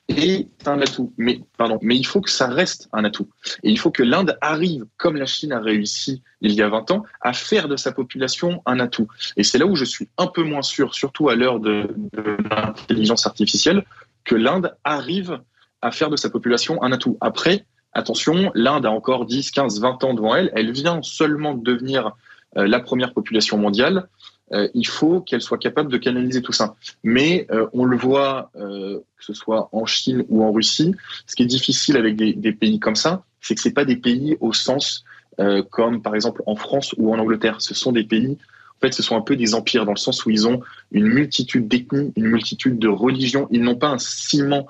est 0.09 0.49
un 0.67 0.81
atout, 0.81 1.13
mais 1.17 1.41
pardon, 1.57 1.79
mais 1.83 1.97
il 1.97 2.05
faut 2.05 2.21
que 2.21 2.31
ça 2.31 2.49
reste 2.49 2.89
un 2.93 3.05
atout. 3.05 3.29
Et 3.63 3.71
il 3.71 3.79
faut 3.79 3.91
que 3.91 4.03
l'Inde 4.03 4.37
arrive, 4.41 4.87
comme 4.97 5.17
la 5.17 5.27
Chine 5.27 5.53
a 5.53 5.61
réussi 5.61 6.23
il 6.41 6.53
y 6.53 6.63
a 6.63 6.69
20 6.69 6.91
ans, 6.91 7.05
à 7.21 7.33
faire 7.33 7.69
de 7.69 7.77
sa 7.77 7.93
population 7.93 8.63
un 8.67 8.81
atout. 8.81 9.09
Et 9.37 9.45
c'est 9.45 9.59
là 9.59 9.67
où 9.67 9.77
je 9.77 9.85
suis 9.85 10.09
un 10.19 10.27
peu 10.27 10.43
moins 10.43 10.63
sûr, 10.63 10.95
surtout 10.95 11.29
à 11.29 11.37
l'heure 11.37 11.61
de, 11.61 11.89
de 12.13 12.37
l'intelligence 12.51 13.27
artificielle, 13.27 13.85
que 14.25 14.35
l'Inde 14.35 14.77
arrive 14.85 15.41
à 15.81 15.93
faire 15.93 16.11
de 16.11 16.17
sa 16.17 16.31
population 16.31 16.83
un 16.83 16.93
atout. 16.93 17.17
Après, 17.21 17.65
Attention, 17.97 18.53
l'Inde 18.55 18.85
a 18.85 18.91
encore 18.91 19.25
10, 19.25 19.53
15, 19.53 19.81
20 19.81 20.05
ans 20.05 20.13
devant 20.13 20.37
elle. 20.37 20.53
Elle 20.55 20.71
vient 20.71 21.01
seulement 21.03 21.55
de 21.55 21.65
devenir 21.65 22.15
euh, 22.59 22.69
la 22.69 22.79
première 22.79 23.15
population 23.15 23.57
mondiale. 23.57 24.09
Euh, 24.53 24.69
il 24.75 24.87
faut 24.87 25.23
qu'elle 25.23 25.41
soit 25.41 25.57
capable 25.57 25.91
de 25.91 25.97
canaliser 25.97 26.43
tout 26.43 26.53
ça. 26.53 26.77
Mais 27.05 27.47
euh, 27.51 27.67
on 27.73 27.87
le 27.87 27.97
voit, 27.97 28.51
que 28.55 29.03
ce 29.19 29.33
soit 29.33 29.71
en 29.73 29.87
Chine 29.87 30.27
ou 30.29 30.45
en 30.45 30.53
Russie, 30.53 30.95
ce 31.27 31.35
qui 31.37 31.45
est 31.45 31.47
difficile 31.47 31.97
avec 31.97 32.17
des, 32.17 32.53
pays 32.53 32.79
comme 32.79 32.97
ça, 32.97 33.25
c'est 33.41 33.55
que 33.55 33.63
ce 33.63 33.71
pas 33.71 33.87
des 33.87 33.97
pays 33.97 34.37
au 34.41 34.53
sens 34.53 35.05
comme 35.71 36.03
par 36.03 36.15
exemple 36.15 36.43
en 36.47 36.55
France 36.55 36.95
ou 36.99 37.15
en 37.15 37.19
Angleterre. 37.19 37.63
Ce 37.63 37.75
sont 37.75 37.93
des 37.93 38.05
pays 38.05 38.37
en 38.77 38.81
fait, 38.87 38.93
ce 38.93 39.03
sont 39.03 39.17
un 39.17 39.23
peu 39.23 39.37
des 39.37 39.55
empires 39.55 39.87
dans 39.87 39.93
le 39.93 39.99
sens 39.99 40.27
où 40.27 40.31
ils 40.31 40.47
ont 40.47 40.61
une 40.93 41.07
multitude 41.07 41.67
d'ethnies, 41.67 42.13
une 42.15 42.27
multitude 42.27 42.79
de 42.79 42.89
religions. 42.89 43.49
Ils 43.51 43.63
n'ont 43.63 43.77
pas 43.77 43.89
un 43.89 43.99
ciment 43.99 44.67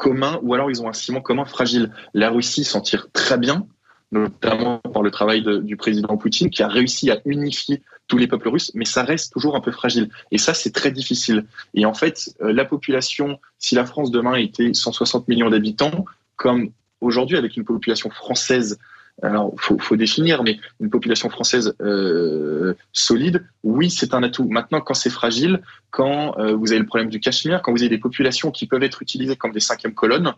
commun 0.00 0.40
ou 0.42 0.54
alors 0.54 0.70
ils 0.70 0.80
ont 0.82 0.88
un 0.88 0.94
ciment 0.94 1.20
commun 1.20 1.44
fragile. 1.44 1.92
La 2.14 2.30
Russie 2.30 2.64
s'en 2.64 2.80
tire 2.80 3.08
très 3.12 3.36
bien, 3.36 3.66
notamment 4.12 4.78
par 4.78 5.02
le 5.02 5.10
travail 5.10 5.44
du 5.62 5.76
président 5.76 6.16
Poutine 6.16 6.48
qui 6.48 6.62
a 6.62 6.68
réussi 6.68 7.10
à 7.10 7.20
unifier 7.26 7.82
tous 8.08 8.16
les 8.16 8.26
peuples 8.26 8.48
russes, 8.48 8.72
mais 8.74 8.86
ça 8.86 9.04
reste 9.04 9.30
toujours 9.32 9.54
un 9.56 9.60
peu 9.60 9.70
fragile. 9.70 10.08
Et 10.32 10.38
ça, 10.38 10.54
c'est 10.54 10.72
très 10.72 10.90
difficile. 10.90 11.44
Et 11.74 11.84
en 11.84 11.92
fait, 11.92 12.34
euh, 12.40 12.50
la 12.52 12.64
population, 12.64 13.38
si 13.58 13.74
la 13.74 13.84
France 13.84 14.10
demain 14.10 14.36
était 14.36 14.72
160 14.72 15.28
millions 15.28 15.50
d'habitants, 15.50 16.06
comme 16.36 16.70
aujourd'hui 17.02 17.36
avec 17.36 17.58
une 17.58 17.64
population 17.64 18.08
française 18.08 18.78
alors 19.22 19.52
faut, 19.58 19.78
faut 19.78 19.96
définir, 19.96 20.42
mais 20.42 20.58
une 20.80 20.90
population 20.90 21.28
française 21.30 21.74
euh, 21.80 22.74
solide, 22.92 23.44
oui, 23.62 23.90
c'est 23.90 24.14
un 24.14 24.22
atout. 24.22 24.48
Maintenant, 24.48 24.80
quand 24.80 24.94
c'est 24.94 25.10
fragile, 25.10 25.62
quand 25.90 26.38
euh, 26.38 26.54
vous 26.54 26.72
avez 26.72 26.80
le 26.80 26.86
problème 26.86 27.10
du 27.10 27.20
Cachemire, 27.20 27.62
quand 27.62 27.72
vous 27.72 27.82
avez 27.82 27.88
des 27.88 27.98
populations 27.98 28.50
qui 28.50 28.66
peuvent 28.66 28.82
être 28.82 29.02
utilisées 29.02 29.36
comme 29.36 29.52
des 29.52 29.60
cinquièmes 29.60 29.94
colonnes, 29.94 30.32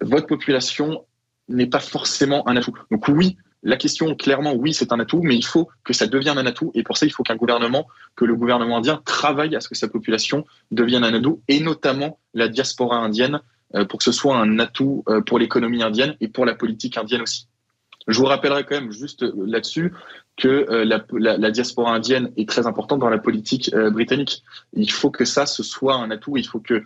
votre 0.00 0.26
population 0.26 1.04
n'est 1.48 1.66
pas 1.66 1.80
forcément 1.80 2.46
un 2.48 2.56
atout. 2.56 2.76
Donc 2.90 3.08
oui, 3.08 3.36
la 3.62 3.76
question, 3.76 4.14
clairement, 4.14 4.54
oui, 4.54 4.72
c'est 4.72 4.92
un 4.92 5.00
atout, 5.00 5.22
mais 5.22 5.34
il 5.34 5.44
faut 5.44 5.68
que 5.82 5.92
ça 5.92 6.06
devienne 6.06 6.38
un 6.38 6.46
atout. 6.46 6.70
Et 6.74 6.82
pour 6.82 6.96
ça, 6.96 7.06
il 7.06 7.12
faut 7.12 7.22
qu'un 7.22 7.36
gouvernement, 7.36 7.88
que 8.14 8.24
le 8.24 8.36
gouvernement 8.36 8.78
indien 8.78 9.02
travaille 9.04 9.56
à 9.56 9.60
ce 9.60 9.68
que 9.68 9.74
sa 9.74 9.88
population 9.88 10.44
devienne 10.70 11.04
un 11.04 11.14
atout, 11.14 11.42
et 11.48 11.60
notamment 11.60 12.18
la 12.34 12.48
diaspora 12.48 12.98
indienne, 12.98 13.40
pour 13.88 13.98
que 13.98 14.04
ce 14.04 14.12
soit 14.12 14.36
un 14.36 14.58
atout 14.58 15.04
euh, 15.08 15.20
pour 15.20 15.38
l'économie 15.38 15.82
indienne 15.82 16.16
et 16.20 16.28
pour 16.28 16.46
la 16.46 16.54
politique 16.54 16.96
indienne 16.96 17.22
aussi. 17.22 17.48
Je 18.06 18.18
vous 18.18 18.24
rappellerai 18.24 18.64
quand 18.64 18.80
même 18.80 18.92
juste 18.92 19.22
là-dessus 19.22 19.92
que 20.36 20.48
euh, 20.48 20.84
la, 20.84 21.50
diaspora 21.50 21.92
indienne 21.92 22.32
est 22.36 22.48
très 22.48 22.66
importante 22.66 23.00
dans 23.00 23.10
la 23.10 23.18
politique 23.18 23.74
britannique. 23.92 24.42
Il 24.72 24.90
faut 24.90 25.10
que 25.10 25.26
ça, 25.26 25.44
ce 25.44 25.62
soit 25.62 25.94
un 25.96 26.10
atout. 26.10 26.36
Il 26.38 26.46
faut 26.46 26.60
que 26.60 26.84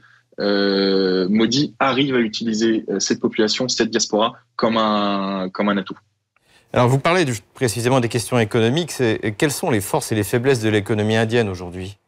Modi 1.29 1.77
arrive 1.79 2.17
à 2.17 2.19
utiliser 2.19 2.85
cette 2.99 3.21
population, 3.21 3.69
cette 3.69 3.91
diaspora, 3.91 4.33
comme 4.57 4.79
un, 4.79 5.49
comme 5.51 5.69
un 5.69 5.77
atout. 5.77 5.99
Alors 6.73 6.89
vous 6.89 6.99
parlez 6.99 7.27
précisément 7.55 8.01
des 8.01 8.09
questions 8.09 8.39
économiques. 8.41 8.95
Quelles 9.39 9.53
sont 9.53 9.71
les 9.71 9.83
forces 9.83 10.11
et 10.11 10.17
les 10.17 10.25
faiblesses 10.25 10.61
de 10.61 10.71
l'économie 10.71 11.17
indienne 11.17 11.49
aujourd'hui? 11.49 11.99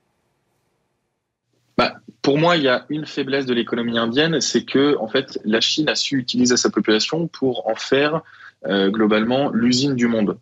Pour 2.25 2.39
moi, 2.39 2.57
il 2.57 2.63
y 2.63 2.69
a 2.69 2.87
une 2.89 3.05
faiblesse 3.05 3.45
de 3.45 3.53
l'économie 3.53 3.99
indienne, 3.99 4.41
c'est 4.41 4.65
que 4.65 4.97
en 4.97 5.09
fait, 5.09 5.39
la 5.45 5.61
Chine 5.61 5.91
a 5.91 5.95
su 5.95 6.17
utiliser 6.17 6.57
sa 6.57 6.71
population 6.71 7.29
pour 7.29 7.69
en 7.69 7.75
faire 7.75 8.23
euh, 8.67 8.89
globalement 8.89 9.51
l'usine 9.51 9.95
du 9.95 10.07
monde. 10.07 10.39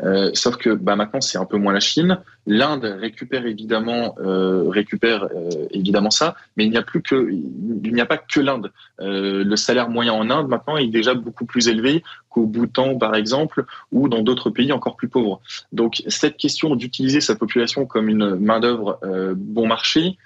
Euh, 0.00 0.30
sauf 0.32 0.56
que 0.56 0.70
bah, 0.70 0.96
maintenant, 0.96 1.20
c'est 1.20 1.36
un 1.36 1.44
peu 1.44 1.58
moins 1.58 1.74
la 1.74 1.80
Chine. 1.80 2.20
L'Inde 2.46 2.86
récupère 2.98 3.44
évidemment 3.44 4.14
euh, 4.18 4.64
récupère 4.70 5.24
euh, 5.24 5.50
évidemment 5.72 6.08
ça, 6.08 6.36
mais 6.56 6.64
il 6.64 6.70
n'y 6.70 6.78
a 6.78 6.82
plus 6.82 7.02
que 7.02 7.30
il 7.30 7.92
n'y 7.92 8.00
a 8.00 8.06
pas 8.06 8.16
que 8.16 8.40
l'Inde. 8.40 8.72
Euh, 9.00 9.44
le 9.44 9.56
salaire 9.56 9.90
moyen 9.90 10.14
en 10.14 10.30
Inde 10.30 10.48
maintenant 10.48 10.78
est 10.78 10.86
déjà 10.86 11.12
beaucoup 11.12 11.44
plus 11.44 11.68
élevé 11.68 12.02
qu'au 12.30 12.46
Bhoutan 12.46 12.96
par 12.96 13.14
exemple 13.14 13.66
ou 13.92 14.08
dans 14.08 14.22
d'autres 14.22 14.48
pays 14.48 14.72
encore 14.72 14.96
plus 14.96 15.08
pauvres. 15.08 15.42
Donc 15.72 16.02
cette 16.08 16.38
question 16.38 16.76
d'utiliser 16.76 17.20
sa 17.20 17.34
population 17.34 17.84
comme 17.84 18.08
une 18.08 18.36
main 18.36 18.60
d'œuvre 18.60 18.98
bon 19.36 19.66
marché 19.66 20.16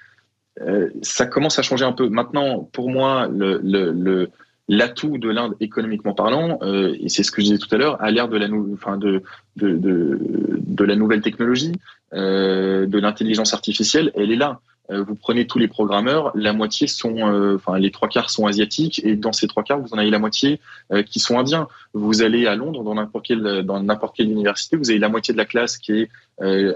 euh, 0.63 0.91
ça 1.03 1.27
commence 1.27 1.59
à 1.59 1.63
changer 1.63 1.85
un 1.85 1.93
peu. 1.93 2.09
Maintenant, 2.09 2.69
pour 2.73 2.91
moi, 2.91 3.29
le, 3.31 4.31
l'atout 4.69 5.19
de 5.19 5.29
l'Inde 5.29 5.55
économiquement 5.61 6.15
parlant, 6.15 6.59
euh, 6.63 6.97
et 7.01 7.09
c'est 7.09 7.23
ce 7.23 7.31
que 7.31 7.41
je 7.41 7.47
disais 7.47 7.59
tout 7.59 7.75
à 7.75 7.79
l'heure, 7.79 8.03
à 8.03 8.11
l'ère 8.11 8.29
de 8.29 8.37
la, 8.37 8.49
enfin 8.73 8.97
de, 8.97 9.23
de, 9.57 9.77
de, 9.77 10.85
la 10.85 10.97
nouvelle 10.97 11.23
technologie, 11.23 11.73
euh, 12.13 12.87
de 12.87 12.99
l'intelligence 12.99 13.55
artificielle, 13.55 14.13
elle 14.15 14.31
est 14.31 14.37
là. 14.37 14.61
vous 14.91 15.15
prenez 15.15 15.47
tous 15.47 15.59
les 15.59 15.69
programmeurs, 15.69 16.33
la 16.35 16.53
moitié 16.53 16.87
sont, 16.89 17.23
enfin 17.55 17.79
les 17.79 17.91
trois 17.91 18.09
quarts 18.09 18.31
sont 18.31 18.47
asiatiques 18.47 19.01
et 19.05 19.15
dans 19.15 19.33
ces 19.33 19.47
trois 19.47 19.63
quarts, 19.63 19.81
vous 19.81 19.95
en 19.95 19.99
avez 19.99 20.11
la 20.11 20.19
moitié 20.19 20.61
qui 21.07 21.21
sont 21.21 21.39
indiens. 21.39 21.69
Vous 21.93 22.23
allez 22.23 22.47
à 22.47 22.57
Londres 22.57 22.83
dans 22.83 22.95
n'importe 22.95 23.27
quelle 23.27 23.63
dans 23.63 23.81
n'importe 23.81 24.17
quelle 24.17 24.31
université, 24.31 24.77
vous 24.77 24.91
avez 24.91 24.99
la 24.99 25.09
moitié 25.09 25.33
de 25.33 25.39
la 25.39 25.45
classe 25.45 25.79
qui 25.79 25.93
est 25.93 26.11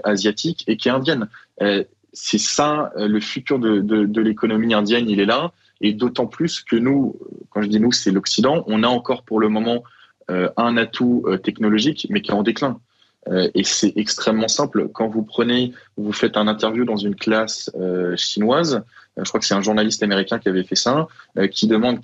asiatique 0.03 0.63
et 0.67 0.77
qui 0.77 0.87
est 0.87 0.91
indienne. 0.91 1.27
C'est 2.15 2.39
ça 2.39 2.91
le 2.95 3.19
futur 3.19 3.59
de, 3.59 3.81
de, 3.81 4.21
l'économie 4.21 4.73
indienne, 4.73 5.09
il 5.09 5.19
est 5.19 5.25
là. 5.25 5.51
Et 5.81 5.93
d'autant 5.93 6.25
plus 6.25 6.61
que 6.61 6.75
nous, 6.75 7.15
quand 7.49 7.61
je 7.61 7.67
dis 7.67 7.79
nous, 7.79 7.91
c'est 7.91 8.11
l'Occident, 8.11 8.63
on 8.67 8.81
a 8.81 8.87
encore 8.87 9.23
pour 9.23 9.39
le 9.39 9.49
moment 9.49 9.83
euh, 10.31 10.49
un 10.57 10.75
atout 10.77 11.23
euh, 11.27 11.37
technologique, 11.37 12.07
mais 12.09 12.21
qui 12.21 12.31
est 12.31 12.33
en 12.33 12.41
déclin. 12.41 12.79
Euh, 13.27 13.49
et 13.53 13.63
c'est 13.63 13.93
extrêmement 13.95 14.47
simple. 14.47 14.87
Quand 14.93 15.07
vous 15.07 15.21
prenez, 15.21 15.73
vous 15.97 16.13
faites 16.13 16.37
un 16.37 16.47
interview 16.47 16.85
dans 16.85 16.97
une 16.97 17.15
classe 17.15 17.69
chinoise, 18.15 18.83
je 19.17 19.23
crois 19.23 19.39
que 19.39 19.45
c'est 19.45 19.53
un 19.53 19.61
journaliste 19.61 20.01
américain 20.01 20.39
qui 20.39 20.49
avait 20.49 20.63
fait 20.63 20.75
ça, 20.75 21.07
qui 21.51 21.67
demande 21.67 22.01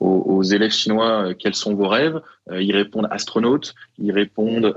aux, 0.00 0.42
élèves 0.42 0.72
chinois 0.72 1.34
quels 1.38 1.54
sont 1.54 1.74
vos 1.74 1.86
rêves. 1.86 2.20
ils 2.50 2.74
répondent 2.74 3.06
astronaute, 3.10 3.74
ils 3.98 4.12
répondent 4.12 4.74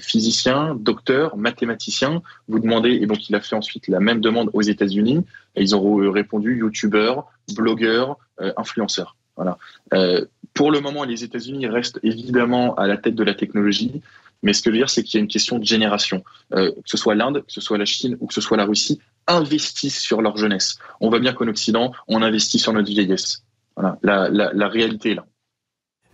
physicien, 0.00 0.76
docteur, 0.78 1.36
mathématicien. 1.36 2.22
Vous 2.46 2.60
demandez, 2.60 2.90
et 2.90 3.06
donc 3.06 3.28
il 3.28 3.34
a 3.34 3.40
fait 3.40 3.56
ensuite 3.56 3.88
la 3.88 3.98
même 3.98 4.20
demande 4.20 4.50
aux 4.52 4.62
États-Unis, 4.62 5.24
et 5.56 5.62
ils 5.62 5.74
ont 5.74 6.10
répondu 6.10 6.58
youtubeur, 6.58 7.26
blogueur, 7.56 8.18
influenceur. 8.56 9.16
Voilà. 9.36 9.58
Euh, 9.94 10.24
pour 10.54 10.70
le 10.70 10.80
moment, 10.80 11.04
les 11.04 11.24
États-Unis 11.24 11.66
restent 11.66 11.98
évidemment 12.02 12.74
à 12.74 12.86
la 12.86 12.96
tête 12.96 13.14
de 13.14 13.24
la 13.24 13.34
technologie, 13.34 14.02
mais 14.42 14.52
ce 14.52 14.60
que 14.60 14.70
je 14.70 14.72
veux 14.72 14.78
dire, 14.78 14.90
c'est 14.90 15.02
qu'il 15.02 15.18
y 15.18 15.20
a 15.20 15.22
une 15.22 15.30
question 15.30 15.58
de 15.58 15.64
génération. 15.64 16.24
Euh, 16.52 16.72
que 16.72 16.90
ce 16.90 16.96
soit 16.96 17.14
l'Inde, 17.14 17.44
que 17.46 17.52
ce 17.52 17.60
soit 17.60 17.78
la 17.78 17.84
Chine 17.84 18.16
ou 18.20 18.26
que 18.26 18.34
ce 18.34 18.40
soit 18.40 18.56
la 18.56 18.64
Russie, 18.64 19.00
investissent 19.26 20.00
sur 20.00 20.20
leur 20.20 20.36
jeunesse. 20.36 20.78
On 21.00 21.08
voit 21.08 21.20
bien 21.20 21.32
qu'en 21.32 21.46
Occident, 21.46 21.92
on 22.08 22.22
investit 22.22 22.58
sur 22.58 22.72
notre 22.72 22.88
vieillesse. 22.88 23.44
Voilà. 23.76 23.98
La, 24.02 24.28
la, 24.28 24.52
la 24.52 24.68
réalité 24.68 25.12
est 25.12 25.14
là. 25.14 25.24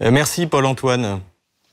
Euh, 0.03 0.11
merci 0.11 0.47
Paul-Antoine. 0.47 1.21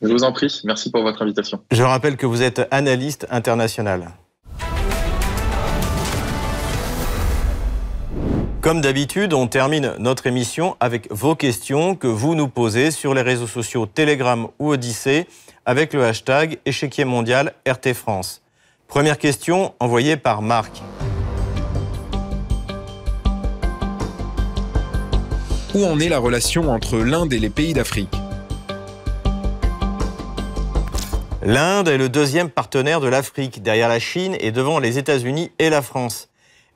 Je 0.01 0.07
vous 0.07 0.23
en 0.23 0.31
prie, 0.33 0.61
merci 0.65 0.91
pour 0.91 1.03
votre 1.03 1.21
invitation. 1.21 1.61
Je 1.71 1.83
rappelle 1.83 2.17
que 2.17 2.25
vous 2.25 2.41
êtes 2.41 2.67
analyste 2.71 3.27
international. 3.31 4.09
Comme 8.61 8.81
d'habitude, 8.81 9.33
on 9.33 9.47
termine 9.47 9.93
notre 9.99 10.25
émission 10.25 10.75
avec 10.79 11.11
vos 11.11 11.35
questions 11.35 11.95
que 11.95 12.07
vous 12.07 12.33
nous 12.33 12.47
posez 12.47 12.89
sur 12.89 13.13
les 13.13 13.21
réseaux 13.21 13.45
sociaux 13.47 13.85
Telegram 13.85 14.47
ou 14.57 14.71
Odyssée 14.71 15.27
avec 15.65 15.93
le 15.93 16.03
hashtag 16.03 16.57
échiquier 16.65 17.05
mondial 17.05 17.53
RT 17.67 17.93
France. 17.93 18.41
Première 18.87 19.19
question 19.19 19.73
envoyée 19.79 20.17
par 20.17 20.41
Marc. 20.41 20.81
Où 25.75 25.83
en 25.83 25.99
est 25.99 26.07
la 26.07 26.19
relation 26.19 26.71
entre 26.71 26.99
l'Inde 26.99 27.33
et 27.33 27.37
les 27.37 27.49
pays 27.49 27.73
d'Afrique 27.73 28.15
L'Inde 31.43 31.89
est 31.89 31.97
le 31.97 32.07
deuxième 32.07 32.49
partenaire 32.49 33.01
de 33.01 33.09
l'Afrique, 33.09 33.61
derrière 33.61 33.89
la 33.89 33.99
Chine 33.99 34.37
et 34.39 34.53
devant 34.53 34.79
les 34.79 34.97
États-Unis 34.97 35.51
et 35.59 35.69
la 35.69 35.81
France. 35.81 36.29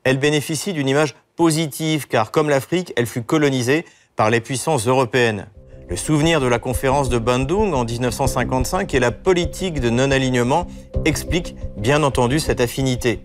Elle 0.03 0.17
bénéficie 0.17 0.73
d'une 0.73 0.89
image 0.89 1.15
positive 1.37 2.09
car 2.09 2.31
comme 2.31 2.49
l'Afrique, 2.49 2.91
elle 2.97 3.05
fut 3.05 3.23
colonisée 3.23 3.85
par 4.17 4.29
les 4.29 4.41
puissances 4.41 4.85
européennes. 4.85 5.47
Le 5.87 5.95
souvenir 5.95 6.41
de 6.41 6.47
la 6.47 6.59
conférence 6.59 7.07
de 7.07 7.19
Bandung 7.19 7.73
en 7.73 7.85
1955 7.85 8.93
et 8.93 8.99
la 8.99 9.11
politique 9.11 9.79
de 9.79 9.89
non-alignement 9.89 10.67
expliquent 11.05 11.55
bien 11.77 12.03
entendu 12.03 12.41
cette 12.41 12.59
affinité. 12.59 13.21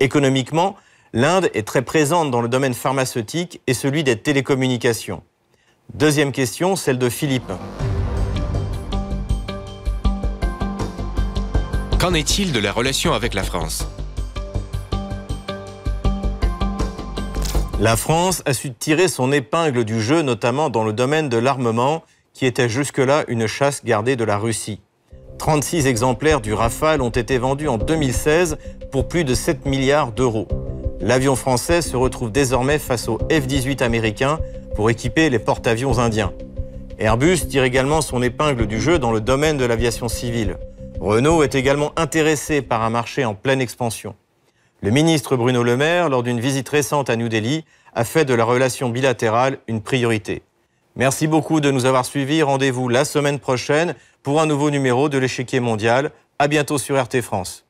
Économiquement, 0.00 0.74
l'Inde 1.12 1.50
est 1.52 1.66
très 1.66 1.82
présente 1.82 2.30
dans 2.30 2.40
le 2.40 2.48
domaine 2.48 2.72
pharmaceutique 2.72 3.60
et 3.66 3.74
celui 3.74 4.02
des 4.02 4.18
télécommunications. 4.18 5.22
Deuxième 5.94 6.32
question, 6.32 6.74
celle 6.74 6.98
de 6.98 7.10
Philippe. 7.10 7.52
Qu'en 12.00 12.14
est-il 12.14 12.52
de 12.52 12.58
la 12.58 12.72
relation 12.72 13.12
avec 13.12 13.34
la 13.34 13.42
France? 13.42 13.86
La 17.78 17.96
France 17.96 18.42
a 18.46 18.54
su 18.54 18.72
tirer 18.72 19.08
son 19.08 19.32
épingle 19.32 19.84
du 19.84 20.00
jeu, 20.00 20.22
notamment 20.22 20.70
dans 20.70 20.84
le 20.84 20.92
domaine 20.92 21.28
de 21.28 21.36
l'armement, 21.36 22.04
qui 22.32 22.46
était 22.46 22.68
jusque-là 22.68 23.24
une 23.28 23.46
chasse 23.46 23.84
gardée 23.84 24.16
de 24.16 24.24
la 24.24 24.38
Russie. 24.38 24.80
36 25.42 25.88
exemplaires 25.88 26.40
du 26.40 26.54
Rafale 26.54 27.02
ont 27.02 27.10
été 27.10 27.36
vendus 27.36 27.66
en 27.66 27.76
2016 27.76 28.58
pour 28.92 29.08
plus 29.08 29.24
de 29.24 29.34
7 29.34 29.66
milliards 29.66 30.12
d'euros. 30.12 30.46
L'avion 31.00 31.34
français 31.34 31.82
se 31.82 31.96
retrouve 31.96 32.30
désormais 32.30 32.78
face 32.78 33.08
au 33.08 33.18
F-18 33.28 33.82
américain 33.82 34.38
pour 34.76 34.88
équiper 34.88 35.30
les 35.30 35.40
porte-avions 35.40 35.98
indiens. 35.98 36.32
Airbus 37.00 37.48
tire 37.48 37.64
également 37.64 38.02
son 38.02 38.22
épingle 38.22 38.68
du 38.68 38.80
jeu 38.80 39.00
dans 39.00 39.10
le 39.10 39.20
domaine 39.20 39.56
de 39.56 39.64
l'aviation 39.64 40.06
civile. 40.06 40.58
Renault 41.00 41.42
est 41.42 41.56
également 41.56 41.90
intéressé 41.96 42.62
par 42.62 42.84
un 42.84 42.90
marché 42.90 43.24
en 43.24 43.34
pleine 43.34 43.60
expansion. 43.60 44.14
Le 44.80 44.90
ministre 44.90 45.34
Bruno 45.34 45.64
Le 45.64 45.76
Maire, 45.76 46.08
lors 46.08 46.22
d'une 46.22 46.38
visite 46.38 46.68
récente 46.68 47.10
à 47.10 47.16
New 47.16 47.28
Delhi, 47.28 47.64
a 47.96 48.04
fait 48.04 48.24
de 48.24 48.34
la 48.34 48.44
relation 48.44 48.90
bilatérale 48.90 49.58
une 49.66 49.82
priorité. 49.82 50.44
Merci 50.94 51.26
beaucoup 51.26 51.60
de 51.60 51.70
nous 51.70 51.86
avoir 51.86 52.04
suivis. 52.04 52.42
Rendez-vous 52.42 52.88
la 52.88 53.04
semaine 53.04 53.38
prochaine 53.38 53.94
pour 54.22 54.40
un 54.40 54.46
nouveau 54.46 54.70
numéro 54.70 55.08
de 55.08 55.18
l'échiquier 55.18 55.60
mondial. 55.60 56.10
À 56.38 56.48
bientôt 56.48 56.78
sur 56.78 57.00
RT 57.00 57.22
France. 57.22 57.64